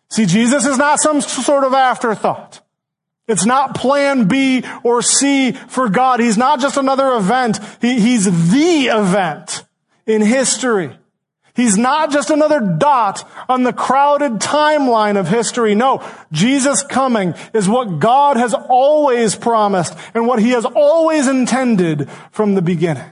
See, 0.09 0.27
Jesus 0.27 0.65
is 0.65 0.79
not 0.79 1.01
some 1.01 1.21
sort 1.21 1.65
of 1.65 1.75
afterthought. 1.75 2.61
It's 3.27 3.47
not 3.47 3.75
plan 3.75 4.29
B 4.29 4.63
or 4.83 5.03
C 5.03 5.53
for 5.53 5.89
God. 5.89 6.21
He's 6.21 6.37
not 6.37 6.61
just 6.61 6.77
another 6.77 7.15
event. 7.15 7.59
He, 7.81 7.99
he's 7.99 8.27
the 8.27 8.87
event 8.87 9.65
in 10.07 10.21
history. 10.21 10.97
He's 11.55 11.79
not 11.79 12.11
just 12.11 12.31
another 12.31 12.61
dot 12.61 13.29
on 13.49 13.63
the 13.63 13.73
crowded 13.73 14.35
timeline 14.35 15.17
of 15.17 15.29
history. 15.29 15.77
No, 15.77 16.05
Jesus 16.33 16.83
coming 16.83 17.35
is 17.53 17.69
what 17.69 18.01
God 18.01 18.37
has 18.37 18.55
always 18.55 19.37
promised 19.37 19.97
and 20.15 20.27
what 20.27 20.41
he 20.41 20.51
has 20.51 20.65
always 20.65 21.29
intended 21.29 22.11
from 22.33 22.55
the 22.55 22.63
beginning. 22.63 23.11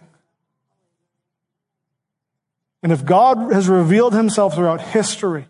And 2.82 2.90
if 2.90 3.04
God 3.04 3.52
has 3.52 3.68
revealed 3.68 4.12
himself 4.12 4.56
throughout 4.56 4.80
history, 4.80 5.46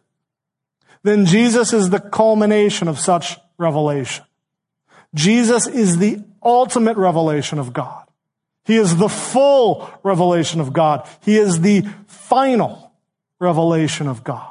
then 1.02 1.24
Jesus 1.24 1.72
is 1.72 1.88
the 1.88 1.98
culmination 1.98 2.88
of 2.88 2.98
such 2.98 3.38
revelation. 3.57 4.24
Jesus 5.14 5.66
is 5.66 5.96
the 5.96 6.22
ultimate 6.42 6.98
revelation 6.98 7.59
of 7.59 7.72
God. 7.72 8.02
He 8.64 8.77
is 8.77 8.96
the 8.96 9.09
full 9.09 9.90
revelation 10.03 10.61
of 10.61 10.72
God. 10.72 11.09
He 11.22 11.37
is 11.37 11.61
the 11.61 11.85
final 12.07 12.92
revelation 13.40 14.07
of 14.07 14.22
God. 14.22 14.48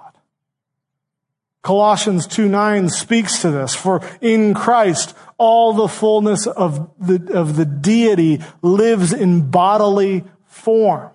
Colossians 1.62 2.28
2 2.28 2.50
9 2.50 2.90
speaks 2.90 3.42
to 3.42 3.52
this. 3.52 3.76
For 3.76 4.02
in 4.20 4.54
Christ, 4.54 5.16
all 5.38 5.74
the 5.74 5.88
fullness 5.88 6.48
of 6.48 6.92
the, 7.00 7.34
of 7.34 7.56
the 7.56 7.66
deity 7.66 8.42
lives 8.62 9.14
in 9.14 9.50
bodily 9.50 10.24
form. 10.46 11.12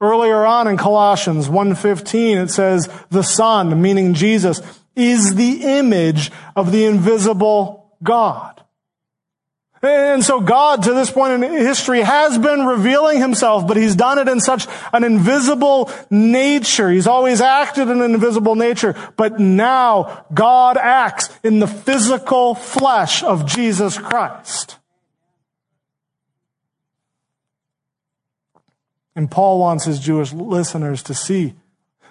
Earlier 0.00 0.46
on 0.46 0.68
in 0.68 0.76
Colossians 0.76 1.48
1:15 1.48 2.44
it 2.44 2.50
says 2.50 2.88
the 3.10 3.24
son 3.24 3.82
meaning 3.82 4.14
Jesus 4.14 4.62
is 4.94 5.34
the 5.34 5.62
image 5.78 6.30
of 6.54 6.70
the 6.70 6.84
invisible 6.84 7.92
God. 8.02 8.62
And 9.80 10.24
so 10.24 10.40
God 10.40 10.82
to 10.84 10.92
this 10.92 11.10
point 11.10 11.44
in 11.44 11.52
history 11.52 12.00
has 12.00 12.36
been 12.36 12.66
revealing 12.66 13.20
himself, 13.20 13.66
but 13.66 13.76
he's 13.76 13.94
done 13.94 14.18
it 14.18 14.26
in 14.28 14.40
such 14.40 14.66
an 14.92 15.04
invisible 15.04 15.90
nature. 16.10 16.90
He's 16.90 17.06
always 17.06 17.40
acted 17.40 17.88
in 17.88 18.00
an 18.00 18.14
invisible 18.14 18.56
nature, 18.56 18.96
but 19.16 19.38
now 19.38 20.26
God 20.34 20.76
acts 20.76 21.30
in 21.44 21.60
the 21.60 21.68
physical 21.68 22.56
flesh 22.56 23.22
of 23.22 23.46
Jesus 23.46 23.98
Christ. 23.98 24.78
And 29.14 29.30
Paul 29.30 29.58
wants 29.58 29.84
his 29.84 29.98
Jewish 30.00 30.32
listeners 30.32 31.02
to 31.04 31.14
see 31.14 31.54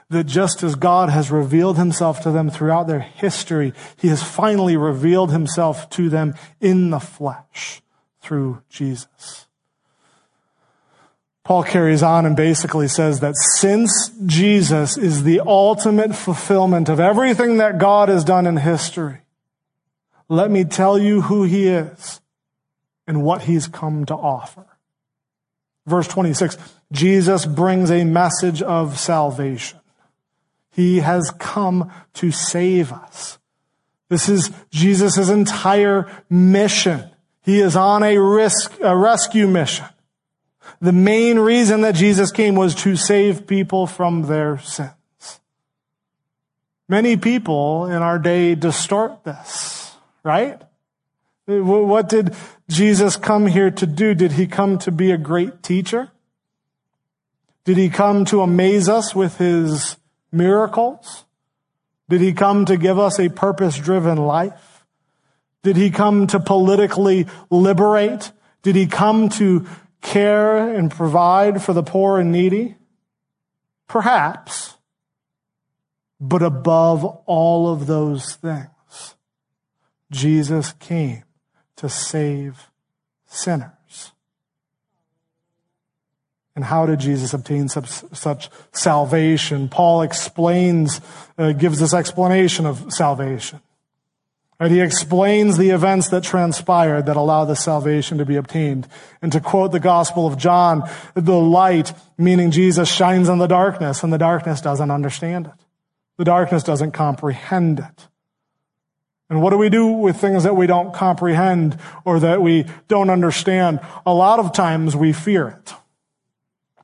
that 0.09 0.25
just 0.25 0.63
as 0.63 0.75
God 0.75 1.09
has 1.09 1.31
revealed 1.31 1.77
himself 1.77 2.21
to 2.21 2.31
them 2.31 2.49
throughout 2.49 2.87
their 2.87 2.99
history, 2.99 3.73
he 3.97 4.07
has 4.07 4.23
finally 4.23 4.77
revealed 4.77 5.31
himself 5.31 5.89
to 5.91 6.09
them 6.09 6.33
in 6.61 6.91
the 6.91 6.99
flesh 6.99 7.81
through 8.21 8.61
Jesus. 8.69 9.47
Paul 11.43 11.63
carries 11.63 12.03
on 12.03 12.25
and 12.25 12.35
basically 12.35 12.89
says 12.89 13.21
that 13.21 13.35
since 13.37 14.11
Jesus 14.25 14.97
is 14.97 15.23
the 15.23 15.41
ultimate 15.45 16.13
fulfillment 16.13 16.89
of 16.89 16.99
everything 16.99 17.57
that 17.57 17.77
God 17.77 18.09
has 18.09 18.25
done 18.25 18.45
in 18.45 18.57
history, 18.57 19.19
let 20.27 20.51
me 20.51 20.65
tell 20.65 20.99
you 20.99 21.21
who 21.21 21.43
he 21.43 21.67
is 21.67 22.19
and 23.07 23.23
what 23.23 23.43
he's 23.43 23.67
come 23.67 24.05
to 24.05 24.13
offer. 24.13 24.65
Verse 25.85 26.07
26, 26.09 26.57
Jesus 26.91 27.45
brings 27.45 27.89
a 27.91 28.03
message 28.03 28.61
of 28.61 28.99
salvation. 28.99 29.79
He 30.77 30.99
has 30.99 31.31
come 31.39 31.91
to 32.13 32.31
save 32.31 32.93
us. 32.93 33.39
This 34.09 34.29
is 34.29 34.51
Jesus' 34.69 35.27
entire 35.27 36.07
mission. 36.29 37.09
He 37.41 37.59
is 37.61 37.75
on 37.75 38.03
a 38.03 38.19
risk, 38.19 38.79
a 38.79 38.95
rescue 38.95 39.47
mission. 39.47 39.87
The 40.79 40.91
main 40.91 41.39
reason 41.39 41.81
that 41.81 41.95
Jesus 41.95 42.31
came 42.31 42.53
was 42.53 42.75
to 42.75 42.95
save 42.95 43.47
people 43.47 43.87
from 43.87 44.27
their 44.27 44.59
sins. 44.59 44.91
Many 46.87 47.17
people 47.17 47.87
in 47.87 48.03
our 48.03 48.19
day 48.19 48.53
distort 48.53 49.23
this, 49.23 49.95
right? 50.23 50.61
What 51.47 52.07
did 52.07 52.35
Jesus 52.69 53.17
come 53.17 53.47
here 53.47 53.71
to 53.71 53.87
do? 53.87 54.13
Did 54.13 54.33
he 54.33 54.45
come 54.45 54.77
to 54.79 54.91
be 54.91 55.09
a 55.09 55.17
great 55.17 55.63
teacher? 55.63 56.11
Did 57.65 57.77
he 57.77 57.89
come 57.89 58.25
to 58.25 58.41
amaze 58.41 58.87
us 58.87 59.15
with 59.15 59.37
his 59.39 59.97
miracles? 60.31 61.25
Did 62.09 62.21
he 62.21 62.33
come 62.33 62.65
to 62.65 62.77
give 62.77 62.97
us 62.97 63.19
a 63.19 63.29
purpose 63.29 63.77
driven 63.77 64.17
life? 64.17 64.85
Did 65.63 65.75
he 65.75 65.89
come 65.89 66.27
to 66.27 66.39
politically 66.39 67.27
liberate? 67.49 68.31
Did 68.61 68.75
he 68.75 68.87
come 68.87 69.29
to 69.29 69.65
care 70.01 70.73
and 70.73 70.89
provide 70.89 71.61
for 71.61 71.73
the 71.73 71.83
poor 71.83 72.19
and 72.19 72.31
needy? 72.31 72.77
Perhaps. 73.87 74.75
But 76.19 76.41
above 76.41 77.03
all 77.25 77.71
of 77.71 77.85
those 77.85 78.35
things, 78.35 79.15
Jesus 80.11 80.73
came 80.73 81.23
to 81.75 81.89
save 81.89 82.71
sinners. 83.25 83.76
And 86.57 86.65
how 86.65 86.87
did 86.87 86.97
Jesus 86.97 87.35
obtain 87.35 87.69
such, 87.69 87.87
such 87.87 88.49
salvation? 88.71 89.69
Paul 89.69 90.01
explains, 90.01 91.01
uh, 91.37 91.51
gives 91.51 91.79
this 91.79 91.93
explanation 91.93 92.65
of 92.65 92.91
salvation. 92.91 93.59
Right? 94.59 94.71
He 94.71 94.81
explains 94.81 95.59
the 95.59 95.69
events 95.69 96.09
that 96.09 96.23
transpired 96.23 97.05
that 97.05 97.15
allow 97.15 97.45
the 97.45 97.55
salvation 97.55 98.17
to 98.17 98.25
be 98.25 98.37
obtained. 98.37 98.87
And 99.21 99.31
to 99.33 99.39
quote 99.39 99.71
the 99.71 99.79
Gospel 99.79 100.25
of 100.25 100.39
John, 100.39 100.89
the 101.13 101.39
light, 101.39 101.93
meaning 102.17 102.49
Jesus, 102.49 102.89
shines 102.89 103.29
on 103.29 103.37
the 103.37 103.45
darkness, 103.45 104.01
and 104.01 104.11
the 104.11 104.17
darkness 104.17 104.59
doesn't 104.59 104.89
understand 104.89 105.45
it. 105.45 105.65
The 106.17 106.25
darkness 106.25 106.63
doesn't 106.63 106.93
comprehend 106.93 107.77
it. 107.77 108.07
And 109.29 109.43
what 109.43 109.51
do 109.51 109.59
we 109.59 109.69
do 109.69 109.85
with 109.85 110.19
things 110.19 110.43
that 110.43 110.55
we 110.55 110.65
don't 110.65 110.91
comprehend 110.91 111.77
or 112.03 112.19
that 112.19 112.41
we 112.41 112.65
don't 112.87 113.11
understand? 113.11 113.79
A 114.07 114.13
lot 114.15 114.39
of 114.39 114.53
times 114.53 114.95
we 114.95 115.13
fear 115.13 115.49
it. 115.49 115.75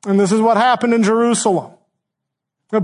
And 0.06 0.20
this 0.20 0.32
is 0.32 0.42
what 0.42 0.58
happened 0.58 0.94
in 0.94 1.04
Jerusalem. 1.04 1.72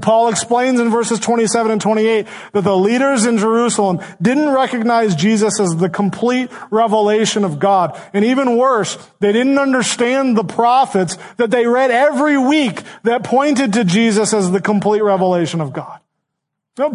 Paul 0.02 0.30
explains 0.30 0.80
in 0.80 0.92
verses 0.92 1.20
27 1.20 1.72
and 1.72 1.82
28 1.82 2.28
that 2.54 2.62
the 2.62 2.78
leaders 2.78 3.26
in 3.26 3.40
Jerusalem 3.40 4.00
didn't 4.22 4.50
recognize 4.50 5.16
Jesus 5.16 5.60
as 5.60 5.76
the 5.76 5.90
complete 5.90 6.52
revelation 6.70 7.44
of 7.44 7.58
God. 7.58 8.00
And 8.14 8.24
even 8.24 8.58
worse, 8.58 8.98
they 9.20 9.32
didn't 9.32 9.58
understand 9.58 10.38
the 10.38 10.44
prophets 10.44 11.18
that 11.38 11.50
they 11.50 11.66
read 11.66 11.90
every 11.90 12.38
week 12.38 12.84
that 13.04 13.24
pointed 13.24 13.74
to 13.74 13.84
Jesus 13.84 14.34
as 14.34 14.52
the 14.52 14.62
complete 14.62 15.02
revelation 15.02 15.60
of 15.60 15.74
God. 15.74 16.00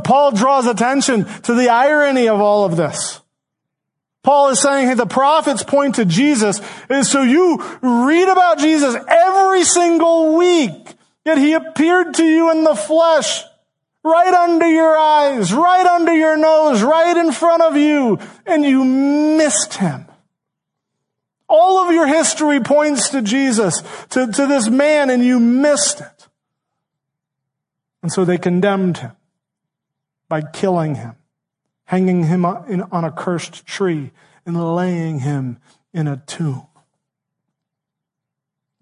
Paul 0.05 0.31
draws 0.33 0.67
attention 0.67 1.25
to 1.43 1.55
the 1.55 1.69
irony 1.69 2.29
of 2.29 2.41
all 2.41 2.65
of 2.65 2.77
this. 2.77 3.21
Paul 4.25 4.49
is 4.49 4.61
saying, 4.61 4.89
hey, 4.89 4.95
the 4.95 5.07
prophets 5.07 5.63
point 5.63 5.97
to 5.97 6.07
Jesus, 6.07 6.61
and 6.89 7.07
so 7.07 7.23
you 7.23 7.63
read 7.83 8.27
about 8.27 8.59
Jesus 8.59 8.97
every 9.07 9.65
single 9.65 10.35
week, 10.35 10.95
yet 11.27 11.37
he 11.37 11.53
appeared 11.53 12.15
to 12.15 12.25
you 12.25 12.51
in 12.51 12.65
the 12.65 12.75
flesh, 12.75 13.43
right 14.03 14.33
under 14.33 14.67
your 14.67 14.97
eyes, 14.97 15.53
right 15.53 15.87
under 15.87 16.15
your 16.15 16.39
nose, 16.39 16.83
right 16.83 17.15
in 17.19 17.33
front 17.33 17.63
of 17.63 17.77
you, 17.77 18.19
and 18.47 18.65
you 18.65 18.83
missed 18.83 19.75
him. 19.75 20.07
All 21.47 21.87
of 21.87 21.93
your 21.93 22.07
history 22.07 22.61
points 22.61 23.11
to 23.11 23.21
Jesus, 23.21 23.83
to, 24.11 24.27
to 24.27 24.47
this 24.47 24.71
man, 24.71 25.11
and 25.11 25.23
you 25.23 25.39
missed 25.39 26.01
it. 26.01 26.29
And 28.03 28.11
so 28.11 28.25
they 28.25 28.39
condemned 28.39 28.99
him 28.99 29.13
by 30.31 30.41
killing 30.41 30.95
him 30.95 31.17
hanging 31.87 32.25
him 32.25 32.45
on 32.45 33.05
a 33.05 33.13
cursed 33.13 33.67
tree 33.67 34.11
and 34.47 34.75
laying 34.75 35.21
him 35.21 35.59
in 35.93 36.09
a 36.09 36.23
tomb. 36.27 36.67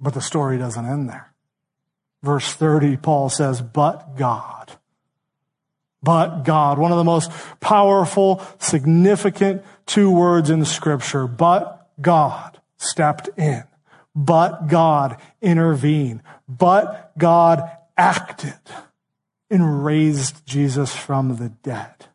But 0.00 0.14
the 0.14 0.20
story 0.20 0.58
doesn't 0.58 0.84
end 0.84 1.08
there. 1.08 1.32
Verse 2.22 2.52
30, 2.54 2.96
Paul 2.96 3.28
says, 3.28 3.60
but 3.60 4.16
God. 4.16 4.72
But 6.02 6.42
God. 6.42 6.78
One 6.78 6.90
of 6.90 6.98
the 6.98 7.04
most 7.04 7.30
powerful, 7.60 8.42
significant 8.58 9.62
two 9.86 10.10
words 10.10 10.50
in 10.50 10.64
scripture. 10.64 11.26
But 11.26 11.88
God 12.00 12.60
stepped 12.76 13.28
in. 13.38 13.64
But 14.14 14.66
God 14.66 15.16
intervened. 15.40 16.22
But 16.48 17.16
God 17.16 17.70
acted 17.96 18.58
and 19.48 19.84
raised 19.84 20.44
Jesus 20.44 20.94
from 20.94 21.36
the 21.36 21.50
dead. 21.50 22.06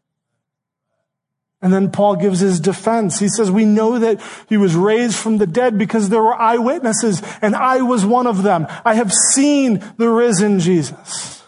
And 1.62 1.74
then 1.74 1.90
Paul 1.90 2.18
gives 2.18 2.40
his 2.40 2.60
defense. 2.60 3.20
He 3.20 3.30
says, 3.30 3.50
we 3.50 3.66
know 3.66 3.98
that 3.98 4.22
he 4.48 4.58
was 4.58 4.76
raised 4.76 5.16
from 5.16 5.38
the 5.38 5.48
dead 5.48 5.78
because 5.78 6.10
there 6.10 6.22
were 6.22 6.36
eyewitnesses 6.36 7.24
and 7.42 7.56
I 7.56 7.82
was 7.82 8.06
one 8.06 8.28
of 8.28 8.44
them. 8.44 8.68
I 8.86 8.94
have 8.94 9.12
seen 9.12 9.84
the 9.98 10.10
risen 10.10 10.60
Jesus. 10.60 11.44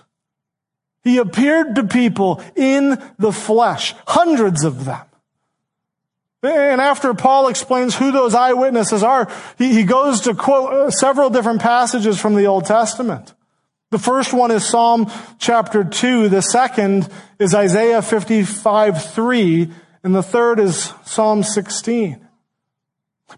He 1.04 1.18
appeared 1.18 1.76
to 1.76 1.84
people 1.84 2.44
in 2.56 3.02
the 3.20 3.32
flesh, 3.32 3.94
hundreds 4.08 4.64
of 4.64 4.86
them. 4.86 5.06
And 6.42 6.80
after 6.80 7.14
Paul 7.14 7.50
explains 7.50 7.96
who 7.96 8.12
those 8.12 8.34
eyewitnesses 8.34 9.04
are, 9.04 9.30
he, 9.58 9.84
goes 9.84 10.22
to 10.22 10.34
quote 10.34 10.74
uh, 10.74 10.92
several 10.92 11.30
different 11.30 11.62
passages 11.62 12.20
from 12.20 12.36
the 12.36 12.46
Old 12.46 12.66
Testament. 12.66 13.34
The 13.92 14.00
first 14.00 14.34
one 14.34 14.52
is 14.52 14.66
Psalm 14.66 15.12
chapter 15.38 15.84
2. 15.84 16.30
The 16.30 16.42
second 16.42 17.10
is 17.40 17.54
Isaiah 17.54 18.02
55 18.02 19.12
3 19.12 19.70
and 20.04 20.16
the 20.16 20.24
third 20.24 20.60
is 20.60 20.94
Psalm 21.06 21.44
16. 21.44 22.26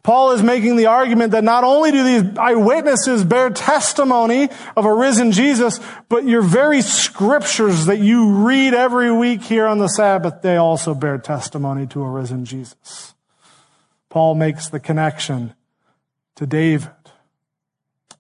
Paul 0.04 0.32
is 0.32 0.42
making 0.42 0.78
the 0.78 0.86
argument 0.86 1.34
that 1.34 1.44
not 1.44 1.64
only 1.64 1.92
do 1.92 2.04
these 2.04 2.38
eyewitnesses 2.38 3.24
bear 3.24 3.50
testimony 3.50 4.50
of 4.76 4.86
a 4.86 4.94
risen 4.94 5.32
Jesus, 5.32 5.80
but 6.08 6.24
your 6.24 6.42
very 6.42 6.82
scriptures 6.82 7.88
that 7.88 8.00
you 8.00 8.46
read 8.46 8.74
every 8.74 9.12
week 9.12 9.42
here 9.44 9.68
on 9.68 9.80
the 9.80 9.90
Sabbath, 9.90 10.42
they 10.42 10.56
also 10.56 10.96
bear 10.96 11.18
testimony 11.18 11.86
to 11.88 12.02
a 12.02 12.10
risen 12.10 12.46
Jesus. 12.46 13.14
Paul 14.10 14.36
makes 14.36 14.70
the 14.70 14.80
connection 14.80 15.54
to 16.36 16.46
David. 16.46 16.90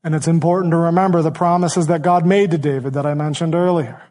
And 0.03 0.13
it's 0.13 0.27
important 0.27 0.71
to 0.71 0.77
remember 0.77 1.21
the 1.21 1.31
promises 1.31 1.87
that 1.87 2.01
God 2.01 2.25
made 2.25 2.51
to 2.51 2.57
David 2.57 2.93
that 2.93 3.05
I 3.05 3.13
mentioned 3.13 3.55
earlier. 3.55 4.01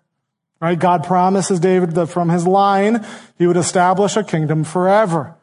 Right? 0.61 0.79
God 0.79 1.05
promises 1.05 1.59
David 1.59 1.93
that 1.93 2.09
from 2.09 2.29
his 2.29 2.47
line, 2.47 3.05
he 3.39 3.47
would 3.47 3.57
establish 3.57 4.17
a 4.17 4.23
kingdom 4.23 4.65
forever. 4.65 5.35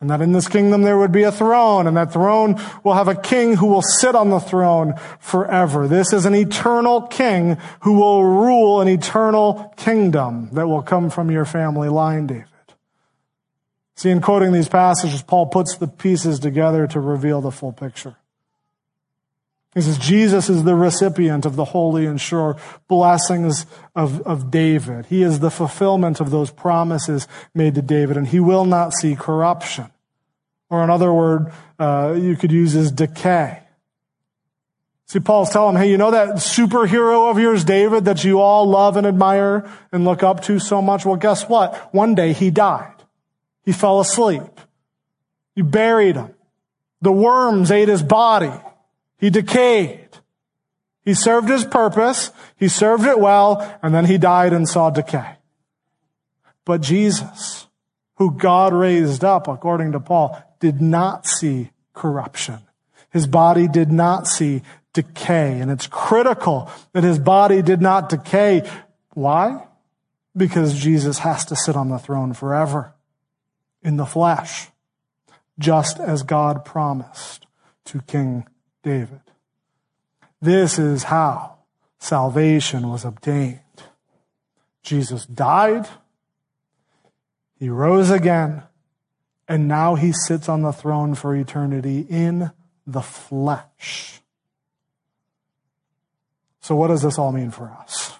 And 0.00 0.10
that 0.10 0.20
in 0.20 0.32
this 0.32 0.48
kingdom 0.48 0.82
there 0.82 0.98
would 0.98 1.12
be 1.12 1.22
a 1.22 1.30
throne, 1.30 1.86
and 1.86 1.96
that 1.96 2.12
throne 2.12 2.60
will 2.82 2.94
have 2.94 3.06
a 3.06 3.14
king 3.14 3.54
who 3.54 3.66
will 3.68 3.82
sit 3.82 4.16
on 4.16 4.30
the 4.30 4.40
throne 4.40 4.94
forever. 5.20 5.86
This 5.86 6.12
is 6.12 6.26
an 6.26 6.34
eternal 6.34 7.02
king 7.02 7.56
who 7.82 7.94
will 7.94 8.24
rule 8.24 8.80
an 8.80 8.88
eternal 8.88 9.72
kingdom 9.76 10.50
that 10.52 10.66
will 10.66 10.82
come 10.82 11.08
from 11.08 11.30
your 11.30 11.44
family 11.44 11.88
line, 11.88 12.26
David. 12.26 12.46
See, 13.94 14.10
in 14.10 14.20
quoting 14.20 14.52
these 14.52 14.68
passages, 14.68 15.22
Paul 15.22 15.46
puts 15.46 15.76
the 15.76 15.86
pieces 15.86 16.40
together 16.40 16.88
to 16.88 16.98
reveal 16.98 17.40
the 17.40 17.52
full 17.52 17.72
picture. 17.72 18.16
He 19.74 19.80
says 19.80 19.98
Jesus 19.98 20.50
is 20.50 20.64
the 20.64 20.74
recipient 20.74 21.46
of 21.46 21.56
the 21.56 21.64
holy 21.64 22.04
and 22.04 22.20
sure 22.20 22.56
blessings 22.88 23.64
of, 23.94 24.20
of 24.22 24.50
David. 24.50 25.06
He 25.06 25.22
is 25.22 25.40
the 25.40 25.50
fulfillment 25.50 26.20
of 26.20 26.30
those 26.30 26.50
promises 26.50 27.26
made 27.54 27.74
to 27.76 27.82
David, 27.82 28.16
and 28.18 28.28
he 28.28 28.38
will 28.38 28.66
not 28.66 28.92
see 28.92 29.16
corruption. 29.16 29.90
Or 30.68 30.82
another 30.82 31.12
word 31.12 31.52
uh, 31.78 32.14
you 32.18 32.36
could 32.36 32.52
use 32.52 32.74
is 32.74 32.92
decay. 32.92 33.60
See, 35.06 35.20
Paul's 35.20 35.50
telling 35.50 35.76
him, 35.76 35.82
hey, 35.82 35.90
you 35.90 35.98
know 35.98 36.10
that 36.10 36.36
superhero 36.36 37.30
of 37.30 37.38
yours, 37.38 37.64
David, 37.64 38.06
that 38.06 38.24
you 38.24 38.40
all 38.40 38.66
love 38.66 38.96
and 38.96 39.06
admire 39.06 39.70
and 39.90 40.04
look 40.04 40.22
up 40.22 40.42
to 40.44 40.58
so 40.58 40.80
much? 40.80 41.04
Well, 41.04 41.16
guess 41.16 41.48
what? 41.48 41.94
One 41.94 42.14
day 42.14 42.32
he 42.32 42.50
died. 42.50 42.94
He 43.62 43.72
fell 43.72 44.00
asleep. 44.00 44.42
You 45.54 45.64
buried 45.64 46.16
him. 46.16 46.34
The 47.02 47.12
worms 47.12 47.70
ate 47.70 47.88
his 47.88 48.02
body. 48.02 48.52
He 49.22 49.30
decayed. 49.30 50.08
He 51.04 51.14
served 51.14 51.48
his 51.48 51.64
purpose. 51.64 52.32
He 52.56 52.66
served 52.66 53.06
it 53.06 53.20
well. 53.20 53.78
And 53.80 53.94
then 53.94 54.06
he 54.06 54.18
died 54.18 54.52
and 54.52 54.68
saw 54.68 54.90
decay. 54.90 55.36
But 56.64 56.80
Jesus, 56.80 57.68
who 58.16 58.36
God 58.36 58.72
raised 58.72 59.22
up, 59.22 59.46
according 59.46 59.92
to 59.92 60.00
Paul, 60.00 60.42
did 60.58 60.82
not 60.82 61.24
see 61.24 61.70
corruption. 61.94 62.58
His 63.10 63.28
body 63.28 63.68
did 63.68 63.92
not 63.92 64.26
see 64.26 64.62
decay. 64.92 65.60
And 65.60 65.70
it's 65.70 65.86
critical 65.86 66.68
that 66.92 67.04
his 67.04 67.20
body 67.20 67.62
did 67.62 67.80
not 67.80 68.08
decay. 68.08 68.68
Why? 69.14 69.68
Because 70.36 70.74
Jesus 70.74 71.20
has 71.20 71.44
to 71.44 71.54
sit 71.54 71.76
on 71.76 71.90
the 71.90 71.98
throne 72.00 72.32
forever 72.32 72.92
in 73.84 73.98
the 73.98 74.06
flesh, 74.06 74.70
just 75.60 76.00
as 76.00 76.24
God 76.24 76.64
promised 76.64 77.46
to 77.84 78.00
King 78.00 78.48
David. 78.82 79.20
This 80.40 80.78
is 80.78 81.04
how 81.04 81.58
salvation 81.98 82.88
was 82.88 83.04
obtained. 83.04 83.60
Jesus 84.82 85.24
died, 85.24 85.88
he 87.58 87.68
rose 87.68 88.10
again, 88.10 88.64
and 89.46 89.68
now 89.68 89.94
he 89.94 90.12
sits 90.12 90.48
on 90.48 90.62
the 90.62 90.72
throne 90.72 91.14
for 91.14 91.34
eternity 91.36 92.04
in 92.08 92.50
the 92.86 93.02
flesh. 93.02 94.20
So, 96.60 96.74
what 96.74 96.88
does 96.88 97.02
this 97.02 97.18
all 97.18 97.32
mean 97.32 97.50
for 97.50 97.70
us? 97.70 98.18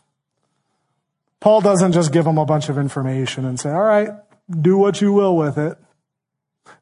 Paul 1.40 1.61
doesn't 1.61 1.92
just 1.92 2.12
give 2.12 2.25
them 2.25 2.38
a 2.38 2.44
bunch 2.44 2.68
of 2.68 2.79
information 2.79 3.44
and 3.44 3.59
say, 3.59 3.70
all 3.70 3.83
right, 3.83 4.11
do 4.48 4.79
what 4.79 5.01
you 5.01 5.12
will 5.12 5.37
with 5.37 5.59
it. 5.59 5.77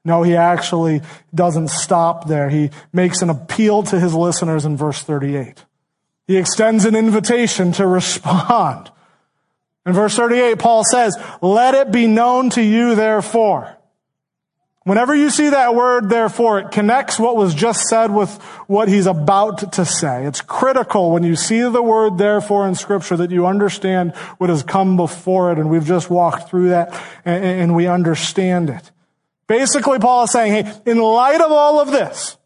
No, 0.04 0.22
he 0.22 0.36
actually 0.36 1.02
doesn't 1.34 1.68
stop 1.68 2.26
there. 2.26 2.48
He 2.48 2.70
makes 2.92 3.22
an 3.22 3.30
appeal 3.30 3.82
to 3.84 4.00
his 4.00 4.14
listeners 4.14 4.64
in 4.64 4.76
verse 4.76 5.02
38. 5.02 5.64
He 6.26 6.36
extends 6.36 6.84
an 6.84 6.96
invitation 6.96 7.72
to 7.72 7.86
respond. 7.86 8.90
In 9.84 9.92
verse 9.92 10.16
38, 10.16 10.58
Paul 10.58 10.84
says, 10.84 11.16
let 11.42 11.74
it 11.74 11.90
be 11.90 12.06
known 12.06 12.50
to 12.50 12.62
you 12.62 12.94
therefore. 12.94 13.76
Whenever 14.84 15.14
you 15.14 15.28
see 15.28 15.50
that 15.50 15.74
word, 15.74 16.08
therefore, 16.08 16.58
it 16.58 16.70
connects 16.70 17.18
what 17.18 17.36
was 17.36 17.54
just 17.54 17.82
said 17.88 18.10
with 18.10 18.34
what 18.66 18.88
he's 18.88 19.06
about 19.06 19.74
to 19.74 19.84
say. 19.84 20.24
It's 20.24 20.40
critical 20.40 21.10
when 21.10 21.22
you 21.22 21.36
see 21.36 21.60
the 21.60 21.82
word 21.82 22.16
therefore 22.16 22.66
in 22.66 22.74
scripture 22.74 23.16
that 23.18 23.30
you 23.30 23.46
understand 23.46 24.14
what 24.38 24.48
has 24.48 24.62
come 24.62 24.96
before 24.96 25.52
it. 25.52 25.58
And 25.58 25.68
we've 25.68 25.84
just 25.84 26.08
walked 26.08 26.48
through 26.48 26.70
that 26.70 26.98
and, 27.26 27.74
we 27.74 27.86
understand 27.86 28.70
it. 28.70 28.90
Basically, 29.50 29.98
Paul 29.98 30.22
is 30.22 30.30
saying, 30.30 30.64
hey, 30.64 30.72
in 30.86 30.98
light 30.98 31.40
of 31.40 31.50
all 31.50 31.80
of 31.80 31.90
this, 31.90 32.36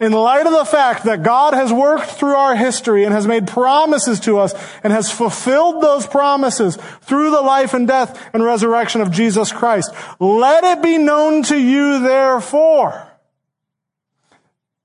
in 0.00 0.12
light 0.12 0.46
of 0.46 0.54
the 0.54 0.64
fact 0.64 1.04
that 1.04 1.22
God 1.22 1.52
has 1.52 1.70
worked 1.70 2.12
through 2.12 2.34
our 2.34 2.56
history 2.56 3.04
and 3.04 3.12
has 3.12 3.26
made 3.26 3.46
promises 3.46 4.20
to 4.20 4.38
us 4.38 4.54
and 4.82 4.90
has 4.90 5.12
fulfilled 5.12 5.82
those 5.82 6.06
promises 6.06 6.76
through 7.02 7.30
the 7.30 7.42
life 7.42 7.74
and 7.74 7.86
death 7.86 8.30
and 8.32 8.42
resurrection 8.42 9.02
of 9.02 9.10
Jesus 9.10 9.52
Christ, 9.52 9.92
let 10.18 10.64
it 10.64 10.82
be 10.82 10.96
known 10.96 11.42
to 11.42 11.60
you 11.60 12.00
therefore 12.00 13.06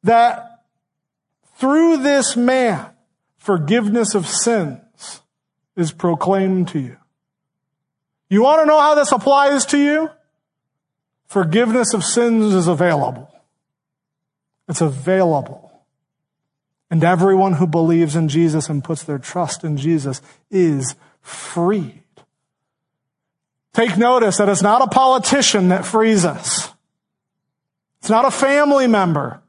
that 0.03 0.65
through 1.55 2.03
this 2.03 2.36
man 2.36 2.86
forgiveness 3.38 4.13
of 4.13 4.27
sins 4.27 5.21
is 5.77 5.93
proclaimed 5.93 6.67
to 6.67 6.79
you. 6.79 6.97
You 8.29 8.43
want 8.43 8.62
to 8.62 8.65
know 8.65 8.77
how 8.77 8.95
this 8.95 9.13
applies 9.13 9.65
to 9.67 9.77
you? 9.77 10.10
Forgiveness 11.31 11.93
of 11.93 12.03
sins 12.03 12.53
is 12.53 12.67
available. 12.67 13.33
It's 14.67 14.81
available. 14.81 15.71
And 16.89 17.01
everyone 17.05 17.53
who 17.53 17.67
believes 17.67 18.17
in 18.17 18.27
Jesus 18.27 18.67
and 18.67 18.83
puts 18.83 19.03
their 19.03 19.17
trust 19.17 19.63
in 19.63 19.77
Jesus 19.77 20.21
is 20.49 20.93
freed. 21.21 22.03
Take 23.73 23.97
notice 23.97 24.39
that 24.39 24.49
it's 24.49 24.61
not 24.61 24.81
a 24.81 24.87
politician 24.87 25.69
that 25.69 25.85
frees 25.85 26.25
us. 26.25 26.69
It's 28.01 28.09
not 28.09 28.25
a 28.25 28.31
family 28.31 28.87
member 28.87 29.41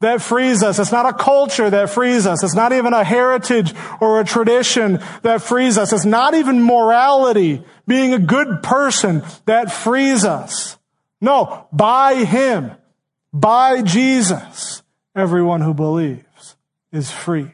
that 0.00 0.22
frees 0.22 0.62
us. 0.62 0.78
It's 0.78 0.90
not 0.90 1.04
a 1.04 1.12
culture 1.12 1.68
that 1.68 1.90
frees 1.90 2.26
us. 2.26 2.42
It's 2.42 2.54
not 2.54 2.72
even 2.72 2.94
a 2.94 3.04
heritage 3.04 3.74
or 4.00 4.22
a 4.22 4.24
tradition 4.24 5.00
that 5.20 5.42
frees 5.42 5.76
us. 5.76 5.92
It's 5.92 6.06
not 6.06 6.32
even 6.32 6.62
morality, 6.62 7.62
being 7.86 8.14
a 8.14 8.18
good 8.18 8.62
person 8.62 9.22
that 9.44 9.70
frees 9.70 10.24
us. 10.24 10.75
No, 11.20 11.68
by 11.72 12.24
Him 12.24 12.72
by 13.32 13.82
Jesus, 13.82 14.82
everyone 15.14 15.60
who 15.60 15.74
believes 15.74 16.56
is 16.92 17.10
freed. 17.10 17.52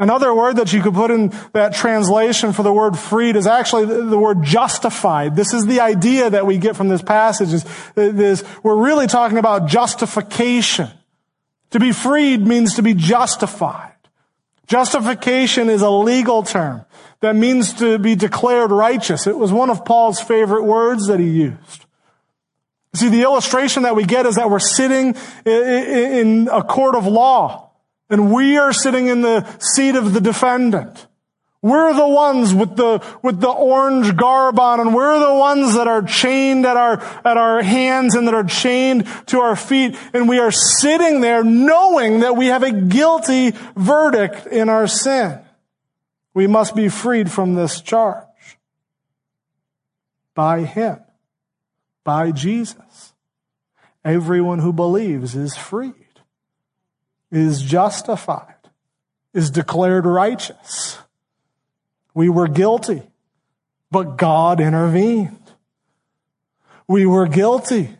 Another 0.00 0.32
word 0.32 0.56
that 0.56 0.72
you 0.72 0.80
could 0.80 0.94
put 0.94 1.10
in 1.10 1.34
that 1.52 1.74
translation 1.74 2.52
for 2.52 2.62
the 2.62 2.72
word 2.72 2.96
freed 2.96 3.34
is 3.34 3.48
actually 3.48 3.84
the 3.84 4.18
word 4.18 4.44
justified. 4.44 5.34
This 5.34 5.52
is 5.52 5.66
the 5.66 5.80
idea 5.80 6.30
that 6.30 6.46
we 6.46 6.56
get 6.56 6.76
from 6.76 6.88
this 6.88 7.02
passage 7.02 7.52
is, 7.52 8.44
we're 8.62 8.76
really 8.76 9.08
talking 9.08 9.38
about 9.38 9.66
justification. 9.66 10.88
To 11.70 11.80
be 11.80 11.90
freed 11.90 12.46
means 12.46 12.76
to 12.76 12.82
be 12.82 12.94
justified. 12.94 13.92
Justification 14.68 15.68
is 15.68 15.82
a 15.82 15.90
legal 15.90 16.44
term 16.44 16.84
that 17.20 17.34
means 17.34 17.74
to 17.74 17.98
be 17.98 18.14
declared 18.14 18.70
righteous. 18.70 19.26
It 19.26 19.36
was 19.36 19.52
one 19.52 19.70
of 19.70 19.84
Paul's 19.84 20.20
favorite 20.20 20.64
words 20.64 21.08
that 21.08 21.18
he 21.18 21.28
used. 21.28 21.86
See, 22.94 23.08
the 23.08 23.22
illustration 23.22 23.82
that 23.82 23.96
we 23.96 24.04
get 24.04 24.26
is 24.26 24.36
that 24.36 24.50
we're 24.50 24.58
sitting 24.58 25.14
in 25.44 26.48
a 26.50 26.62
court 26.62 26.94
of 26.94 27.06
law 27.06 27.70
and 28.08 28.32
we 28.32 28.56
are 28.56 28.72
sitting 28.72 29.08
in 29.08 29.22
the 29.22 29.46
seat 29.60 29.94
of 29.94 30.14
the 30.14 30.20
defendant. 30.20 31.06
We're 31.60 31.92
the 31.92 32.08
ones 32.08 32.54
with 32.54 32.76
the, 32.76 33.04
with 33.20 33.40
the 33.40 33.50
orange 33.50 34.16
garb 34.16 34.60
on 34.60 34.78
and 34.78 34.94
we're 34.94 35.18
the 35.18 35.34
ones 35.34 35.74
that 35.74 35.88
are 35.88 36.02
chained 36.02 36.64
at 36.64 36.76
our, 36.76 37.00
at 37.24 37.36
our 37.36 37.62
hands 37.62 38.14
and 38.14 38.28
that 38.28 38.34
are 38.34 38.44
chained 38.44 39.08
to 39.26 39.40
our 39.40 39.56
feet. 39.56 39.96
And 40.14 40.28
we 40.28 40.38
are 40.38 40.52
sitting 40.52 41.20
there 41.20 41.42
knowing 41.42 42.20
that 42.20 42.36
we 42.36 42.46
have 42.46 42.62
a 42.62 42.70
guilty 42.70 43.52
verdict 43.76 44.46
in 44.46 44.68
our 44.68 44.86
sin. 44.86 45.40
We 46.38 46.46
must 46.46 46.76
be 46.76 46.88
freed 46.88 47.32
from 47.32 47.56
this 47.56 47.80
charge 47.80 48.24
by 50.36 50.60
Him 50.60 51.00
by 52.04 52.30
Jesus. 52.30 53.12
Everyone 54.04 54.60
who 54.60 54.72
believes 54.72 55.34
is 55.34 55.56
freed, 55.56 56.20
is 57.32 57.60
justified, 57.60 58.54
is 59.34 59.50
declared 59.50 60.06
righteous. 60.06 60.98
We 62.14 62.28
were 62.28 62.46
guilty, 62.46 63.02
but 63.90 64.16
God 64.16 64.60
intervened. 64.60 65.42
We 66.86 67.04
were 67.04 67.26
guilty, 67.26 67.96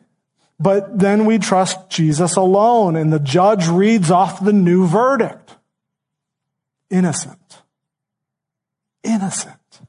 but 0.61 0.97
then 0.97 1.25
we 1.25 1.39
trust 1.39 1.91
Jesus 1.91 2.37
alone, 2.37 2.95
and 2.95 3.13
the 3.13 3.19
judge 3.19 3.67
reads 3.67 4.13
off 4.13 4.45
the 4.45 4.53
new 4.53 4.87
verdict. 4.87 5.57
Innocent. 6.89 7.63
Innocent. 9.09 9.81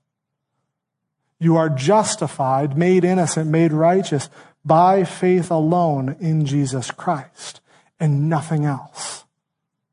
You 1.40 1.58
are 1.58 1.70
justified, 1.70 2.78
made 2.78 3.04
innocent, 3.04 3.50
made 3.50 3.74
righteous 3.74 4.30
by 4.64 5.04
faith 5.04 5.52
alone 5.52 6.16
in 6.20 6.46
Jesus 6.46 6.92
Christ 6.92 7.62
and 8.00 8.30
nothing 8.30 8.66
else. 8.66 9.26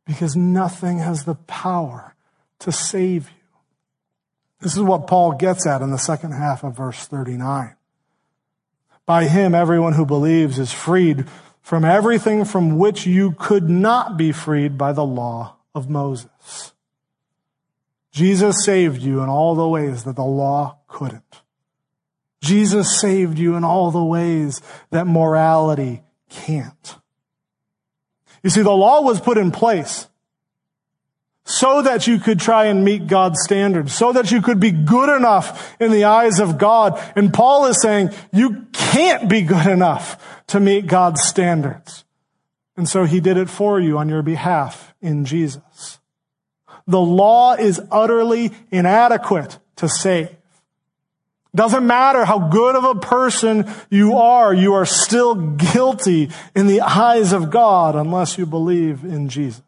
Because 0.04 0.36
nothing 0.36 0.98
has 0.98 1.24
the 1.24 1.34
power 1.34 2.14
to 2.60 2.70
save 2.70 3.28
you. 3.28 3.58
This 4.60 4.76
is 4.76 4.82
what 4.82 5.06
Paul 5.06 5.32
gets 5.32 5.66
at 5.66 5.82
in 5.82 5.90
the 5.90 5.98
second 5.98 6.32
half 6.32 6.62
of 6.62 6.76
verse 6.76 7.06
39. 7.06 7.74
By 9.04 9.24
him, 9.24 9.54
everyone 9.54 9.94
who 9.94 10.06
believes 10.06 10.58
is 10.58 10.72
freed 10.72 11.26
from 11.62 11.84
everything 11.84 12.44
from 12.44 12.78
which 12.78 13.06
you 13.06 13.32
could 13.32 13.68
not 13.68 14.16
be 14.16 14.30
freed 14.30 14.78
by 14.78 14.92
the 14.92 15.04
law 15.04 15.56
of 15.74 15.90
Moses. 15.90 16.72
Jesus 18.16 18.64
saved 18.64 19.02
you 19.02 19.20
in 19.20 19.28
all 19.28 19.54
the 19.54 19.68
ways 19.68 20.04
that 20.04 20.16
the 20.16 20.24
law 20.24 20.78
couldn't. 20.88 21.42
Jesus 22.40 22.98
saved 22.98 23.38
you 23.38 23.56
in 23.56 23.62
all 23.62 23.90
the 23.90 24.02
ways 24.02 24.62
that 24.88 25.06
morality 25.06 26.02
can't. 26.30 26.96
You 28.42 28.48
see, 28.48 28.62
the 28.62 28.70
law 28.70 29.02
was 29.02 29.20
put 29.20 29.36
in 29.36 29.50
place 29.50 30.08
so 31.44 31.82
that 31.82 32.06
you 32.06 32.18
could 32.18 32.40
try 32.40 32.64
and 32.64 32.86
meet 32.86 33.06
God's 33.06 33.42
standards, 33.42 33.92
so 33.92 34.12
that 34.12 34.30
you 34.30 34.40
could 34.40 34.60
be 34.60 34.70
good 34.70 35.14
enough 35.14 35.76
in 35.78 35.90
the 35.90 36.04
eyes 36.04 36.40
of 36.40 36.56
God. 36.56 36.98
And 37.16 37.34
Paul 37.34 37.66
is 37.66 37.82
saying 37.82 38.14
you 38.32 38.64
can't 38.72 39.28
be 39.28 39.42
good 39.42 39.66
enough 39.66 40.42
to 40.46 40.58
meet 40.58 40.86
God's 40.86 41.22
standards. 41.22 42.06
And 42.78 42.88
so 42.88 43.04
he 43.04 43.20
did 43.20 43.36
it 43.36 43.50
for 43.50 43.78
you 43.78 43.98
on 43.98 44.08
your 44.08 44.22
behalf 44.22 44.94
in 45.02 45.26
Jesus. 45.26 45.98
The 46.86 47.00
law 47.00 47.54
is 47.54 47.80
utterly 47.90 48.52
inadequate 48.70 49.58
to 49.76 49.88
save. 49.88 50.30
Doesn't 51.54 51.86
matter 51.86 52.24
how 52.24 52.48
good 52.48 52.76
of 52.76 52.84
a 52.84 53.00
person 53.00 53.66
you 53.88 54.18
are, 54.18 54.52
you 54.52 54.74
are 54.74 54.84
still 54.84 55.34
guilty 55.34 56.30
in 56.54 56.66
the 56.66 56.82
eyes 56.82 57.32
of 57.32 57.50
God 57.50 57.96
unless 57.96 58.36
you 58.36 58.44
believe 58.44 59.04
in 59.04 59.30
Jesus. 59.30 59.62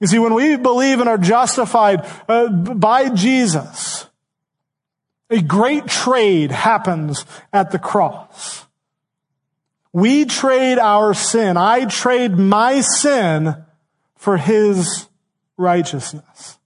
You 0.00 0.08
see, 0.08 0.18
when 0.18 0.34
we 0.34 0.56
believe 0.56 1.00
and 1.00 1.08
are 1.08 1.16
justified 1.16 2.06
uh, 2.28 2.48
by 2.48 3.08
Jesus, 3.08 4.06
a 5.30 5.40
great 5.40 5.86
trade 5.86 6.50
happens 6.50 7.24
at 7.52 7.70
the 7.70 7.78
cross. 7.78 8.66
We 9.94 10.26
trade 10.26 10.78
our 10.78 11.14
sin. 11.14 11.56
I 11.56 11.86
trade 11.86 12.32
my 12.32 12.82
sin 12.82 13.64
for 14.16 14.36
his 14.36 15.08
righteousness. 15.62 16.58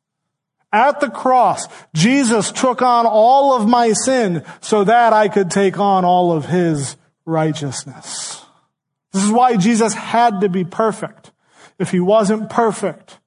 At 0.73 1.01
the 1.01 1.09
cross, 1.09 1.69
Jesus 1.95 2.51
took 2.51 2.83
on 2.83 3.07
all 3.07 3.55
of 3.55 3.69
my 3.69 3.93
sin 3.93 4.45
so 4.61 4.85
that 4.85 5.13
I 5.13 5.29
could 5.29 5.51
take 5.51 5.79
on 5.79 6.05
all 6.05 6.33
of 6.33 6.47
his 6.47 6.97
righteousness. 7.25 8.45
This 9.13 9.25
is 9.25 9.31
why 9.31 9.57
Jesus 9.57 9.95
had 9.95 10.43
to 10.43 10.51
be 10.51 10.65
perfect. 10.65 11.31
If 11.79 11.93
he 11.93 12.01
wasn't 12.01 12.51
perfect, 12.51 13.19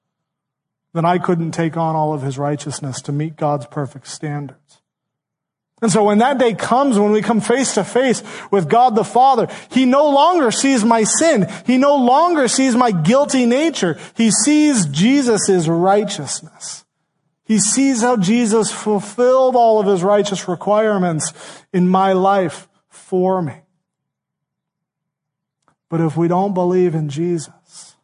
then 0.93 1.05
I 1.05 1.17
couldn't 1.17 1.51
take 1.51 1.75
on 1.75 1.95
all 1.95 2.13
of 2.13 2.21
his 2.21 2.37
righteousness 2.37 3.01
to 3.01 3.11
meet 3.11 3.35
God's 3.35 3.65
perfect 3.65 4.07
standards. 4.07 4.68
And 5.81 5.91
so 5.91 6.03
when 6.03 6.17
that 6.17 6.37
day 6.37 6.53
comes, 6.53 6.99
when 6.99 7.11
we 7.11 7.21
come 7.21 7.39
face 7.39 7.75
to 7.75 7.83
face 7.83 8.21
with 8.51 8.69
God 8.69 8.95
the 8.95 9.03
Father, 9.03 9.47
He 9.71 9.85
no 9.85 10.09
longer 10.09 10.51
sees 10.51 10.83
my 10.83 11.03
sin. 11.03 11.47
He 11.65 11.77
no 11.77 11.95
longer 11.95 12.47
sees 12.47 12.75
my 12.75 12.91
guilty 12.91 13.45
nature. 13.45 13.97
He 14.15 14.31
sees 14.31 14.85
Jesus' 14.87 15.67
righteousness. 15.67 16.85
He 17.45 17.59
sees 17.59 18.01
how 18.01 18.17
Jesus 18.17 18.71
fulfilled 18.71 19.55
all 19.55 19.79
of 19.79 19.87
his 19.87 20.03
righteous 20.03 20.47
requirements 20.47 21.33
in 21.73 21.87
my 21.87 22.13
life 22.13 22.67
for 22.89 23.41
me. 23.41 23.55
But 25.89 25.99
if 25.99 26.15
we 26.15 26.27
don't 26.27 26.53
believe 26.53 26.93
in 26.93 27.09
Jesus, 27.09 27.95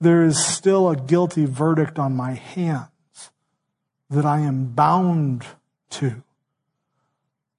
there 0.00 0.22
is 0.24 0.42
still 0.42 0.88
a 0.88 0.96
guilty 0.96 1.44
verdict 1.44 1.98
on 1.98 2.16
my 2.16 2.32
hands 2.32 2.88
that 4.08 4.24
I 4.24 4.40
am 4.40 4.68
bound 4.68 5.44
to. 5.90 6.22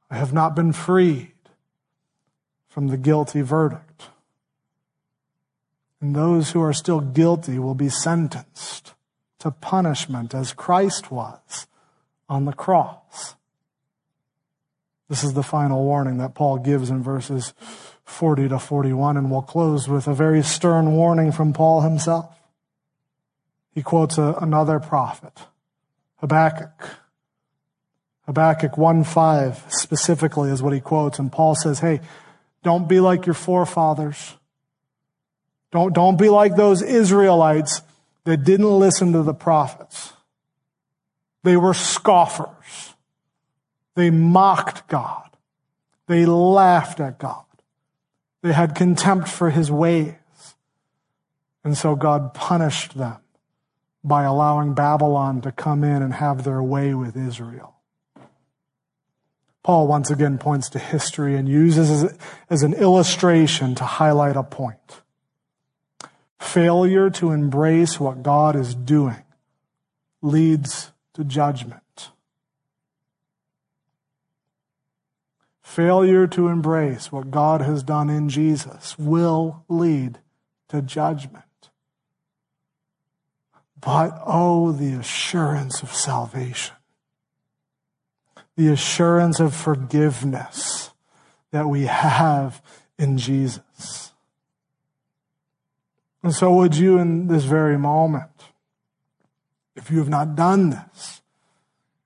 I 0.09 0.15
have 0.15 0.33
not 0.33 0.55
been 0.55 0.73
freed 0.73 1.31
from 2.67 2.87
the 2.87 2.97
guilty 2.97 3.41
verdict. 3.41 4.09
And 5.99 6.15
those 6.15 6.51
who 6.51 6.61
are 6.61 6.73
still 6.73 6.99
guilty 6.99 7.59
will 7.59 7.75
be 7.75 7.89
sentenced 7.89 8.93
to 9.39 9.51
punishment 9.51 10.33
as 10.33 10.53
Christ 10.53 11.11
was 11.11 11.67
on 12.27 12.45
the 12.45 12.53
cross. 12.53 13.35
This 15.09 15.23
is 15.23 15.33
the 15.33 15.43
final 15.43 15.83
warning 15.83 16.17
that 16.17 16.33
Paul 16.33 16.57
gives 16.57 16.89
in 16.89 17.03
verses 17.03 17.53
40 18.05 18.49
to 18.49 18.59
41, 18.59 19.17
and 19.17 19.29
we'll 19.29 19.41
close 19.41 19.87
with 19.87 20.07
a 20.07 20.13
very 20.13 20.41
stern 20.41 20.93
warning 20.93 21.31
from 21.31 21.53
Paul 21.53 21.81
himself. 21.81 22.39
He 23.73 23.81
quotes 23.81 24.17
a, 24.17 24.35
another 24.41 24.79
prophet, 24.79 25.37
Habakkuk. 26.17 27.00
Habakkuk 28.25 28.73
1:5 28.73 29.71
specifically 29.71 30.49
is 30.49 30.61
what 30.61 30.73
he 30.73 30.79
quotes, 30.79 31.19
and 31.19 31.31
Paul 31.31 31.55
says, 31.55 31.79
Hey, 31.79 32.01
don't 32.63 32.87
be 32.87 32.99
like 32.99 33.25
your 33.25 33.35
forefathers. 33.35 34.35
Don't, 35.71 35.93
don't 35.93 36.17
be 36.17 36.29
like 36.29 36.55
those 36.55 36.81
Israelites 36.81 37.81
that 38.25 38.43
didn't 38.43 38.79
listen 38.79 39.13
to 39.13 39.23
the 39.23 39.33
prophets. 39.33 40.13
They 41.43 41.57
were 41.57 41.73
scoffers. 41.73 42.93
They 43.95 44.09
mocked 44.09 44.87
God. 44.87 45.29
They 46.07 46.25
laughed 46.25 46.99
at 46.99 47.17
God. 47.17 47.45
They 48.43 48.53
had 48.53 48.75
contempt 48.75 49.27
for 49.27 49.49
his 49.49 49.71
ways. 49.71 50.15
And 51.63 51.77
so 51.77 51.95
God 51.95 52.33
punished 52.33 52.97
them 52.97 53.17
by 54.03 54.23
allowing 54.23 54.73
Babylon 54.73 55.41
to 55.41 55.51
come 55.51 55.83
in 55.83 56.01
and 56.01 56.13
have 56.15 56.43
their 56.43 56.61
way 56.61 56.93
with 56.93 57.15
Israel. 57.15 57.75
Paul 59.63 59.87
once 59.87 60.09
again 60.09 60.37
points 60.37 60.69
to 60.69 60.79
history 60.79 61.35
and 61.35 61.47
uses 61.47 62.03
it 62.03 62.17
as 62.49 62.63
an 62.63 62.73
illustration 62.73 63.75
to 63.75 63.83
highlight 63.83 64.35
a 64.35 64.43
point. 64.43 65.01
Failure 66.39 67.09
to 67.11 67.31
embrace 67.31 67.99
what 67.99 68.23
God 68.23 68.55
is 68.55 68.73
doing 68.73 69.23
leads 70.21 70.91
to 71.13 71.23
judgment. 71.23 72.09
Failure 75.61 76.27
to 76.27 76.47
embrace 76.47 77.11
what 77.11 77.31
God 77.31 77.61
has 77.61 77.83
done 77.83 78.09
in 78.09 78.27
Jesus 78.27 78.97
will 78.99 79.63
lead 79.69 80.19
to 80.67 80.81
judgment. 80.81 81.45
But 83.79 84.21
oh, 84.25 84.71
the 84.71 84.93
assurance 84.93 85.81
of 85.81 85.93
salvation, 85.93 86.75
the 88.55 88.67
assurance 88.67 89.39
of 89.39 89.55
forgiveness 89.55 90.91
that 91.51 91.67
we 91.67 91.83
have 91.83 92.61
in 92.97 93.17
Jesus. 93.17 94.13
And 96.23 96.33
so 96.33 96.53
would 96.53 96.75
you 96.75 96.97
in 96.97 97.27
this 97.27 97.43
very 97.43 97.77
moment, 97.77 98.29
if 99.75 99.89
you 99.89 99.99
have 99.99 100.09
not 100.09 100.35
done 100.35 100.69
this, 100.71 101.21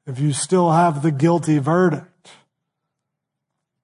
if 0.05 0.19
you 0.19 0.33
still 0.33 0.71
have 0.71 1.01
the 1.01 1.11
guilty 1.11 1.57
verdict, 1.57 2.29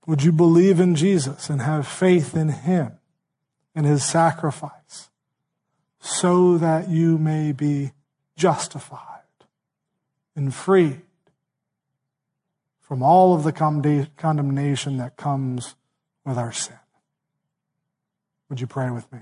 would 0.06 0.24
you 0.24 0.32
believe 0.32 0.80
in 0.80 0.96
Jesus 0.96 1.50
and 1.50 1.62
have 1.62 1.88
faith 1.88 2.36
in 2.36 2.50
Him 2.50 2.94
and 3.76 3.86
His 3.86 4.04
sacrifice 4.04 5.10
so 6.00 6.58
that 6.58 6.90
you 6.90 7.18
may 7.18 7.52
be 7.52 7.92
justified 8.36 9.22
and 10.36 10.54
freed 10.54 11.02
from 12.92 13.02
all 13.02 13.34
of 13.34 13.44
the 13.44 13.54
condemnation 14.18 14.98
that 14.98 15.16
comes 15.16 15.76
with 16.26 16.38
our 16.38 16.52
sin? 16.52 16.76
Would 18.50 18.60
you 18.60 18.68
pray 18.68 18.90
with 18.90 19.10
me? 19.14 19.20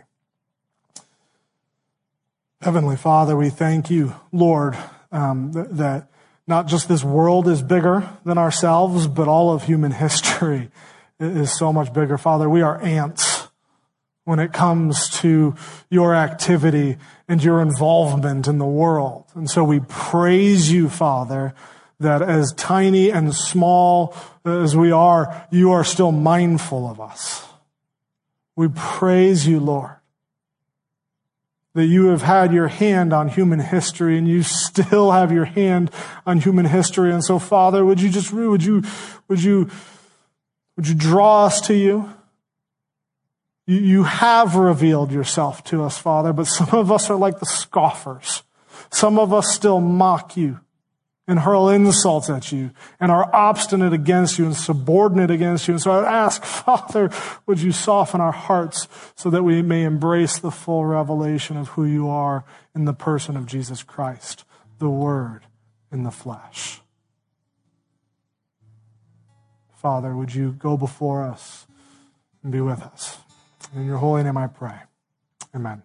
Heavenly 2.61 2.95
Father, 2.95 3.37
we 3.37 3.51
thank 3.51 3.91
you, 3.91 4.15
Lord, 4.31 4.75
um, 5.11 5.51
that, 5.51 5.77
that 5.77 6.11
not 6.47 6.65
just 6.65 6.89
this 6.89 7.03
world 7.03 7.47
is 7.47 7.61
bigger 7.61 8.09
than 8.25 8.39
ourselves, 8.39 9.05
but 9.05 9.27
all 9.27 9.53
of 9.53 9.65
human 9.65 9.91
history 10.07 10.71
is 11.19 11.55
so 11.55 11.71
much 11.71 11.93
bigger. 11.93 12.17
Father, 12.17 12.49
we 12.49 12.63
are 12.63 12.81
ants 12.81 13.49
when 14.23 14.39
it 14.39 14.51
comes 14.51 15.11
to 15.19 15.53
your 15.91 16.15
activity 16.15 16.97
and 17.27 17.43
your 17.43 17.61
involvement 17.61 18.47
in 18.47 18.57
the 18.57 18.65
world. 18.65 19.25
And 19.35 19.47
so 19.47 19.63
we 19.63 19.79
praise 19.79 20.71
you, 20.71 20.89
Father, 20.89 21.53
that 21.99 22.21
as 22.21 22.53
tiny 22.53 23.11
and 23.11 23.33
small 23.35 24.15
as 24.45 24.75
we 24.75 24.91
are, 24.91 25.45
you 25.51 25.71
are 25.71 25.83
still 25.83 26.11
mindful 26.11 26.89
of 26.89 27.01
us. 27.01 27.45
We 28.55 28.67
praise 28.69 29.47
you, 29.47 29.59
Lord 29.59 29.99
that 31.79 31.85
you 31.85 32.07
have 32.07 32.23
had 32.23 32.51
your 32.51 32.67
hand 32.67 33.13
on 33.13 33.29
human 33.29 33.59
history 33.59 34.17
and 34.17 34.27
you 34.27 34.43
still 34.43 35.11
have 35.11 35.31
your 35.31 35.45
hand 35.45 35.91
on 36.25 36.39
human 36.39 36.65
history. 36.65 37.11
And 37.11 37.23
so, 37.23 37.39
Father, 37.39 37.85
would 37.85 38.01
you 38.01 38.09
just, 38.09 38.33
would 38.33 38.63
you, 38.63 38.83
would 39.27 39.41
you, 39.41 39.69
would 40.75 40.87
you 40.87 40.95
draw 40.95 41.45
us 41.45 41.61
to 41.61 41.73
you? 41.73 42.13
You, 43.67 44.03
have 44.03 44.55
revealed 44.55 45.11
yourself 45.11 45.63
to 45.65 45.83
us, 45.83 45.95
Father, 45.95 46.33
but 46.33 46.47
some 46.47 46.69
of 46.71 46.91
us 46.91 47.11
are 47.11 47.15
like 47.15 47.39
the 47.39 47.45
scoffers. 47.45 48.41
Some 48.89 49.19
of 49.19 49.31
us 49.31 49.53
still 49.53 49.79
mock 49.79 50.35
you 50.35 50.59
and 51.29 51.41
hurl 51.41 51.69
insults 51.69 52.27
at 52.27 52.51
you 52.51 52.71
and 52.99 53.11
are 53.11 53.33
obstinate 53.35 53.93
against 53.93 54.39
you 54.39 54.45
and 54.45 54.55
subordinate 54.55 55.29
against 55.29 55.67
you. 55.67 55.75
And 55.75 55.81
so 55.81 55.91
I 55.91 55.97
would 55.97 56.05
ask, 56.05 56.43
Father, 56.65 57.11
would 57.45 57.61
you 57.61 57.71
soften 57.71 58.19
our 58.19 58.31
hearts 58.31 58.87
so 59.15 59.29
that 59.29 59.43
we 59.43 59.61
may 59.61 59.83
embrace 59.83 60.39
the 60.39 60.49
full 60.49 60.85
revelation 60.85 61.55
of 61.55 61.69
who 61.69 61.85
you 61.85 62.09
are 62.09 62.43
in 62.73 62.85
the 62.85 62.93
person 62.93 63.37
of 63.37 63.45
Jesus 63.45 63.83
Christ, 63.83 64.43
the 64.79 64.89
Word 64.89 65.45
in 65.91 66.01
the 66.01 66.11
flesh. 66.11 66.81
Father, 69.75 70.15
would 70.15 70.33
you 70.33 70.51
go 70.53 70.77
before 70.77 71.23
us 71.23 71.67
and 72.41 72.51
be 72.51 72.59
with 72.59 72.81
us? 72.81 73.19
In 73.75 73.85
your 73.85 73.97
holy 73.97 74.23
name 74.23 74.35
I 74.35 74.47
pray. 74.47 74.79
Amen. 75.53 75.83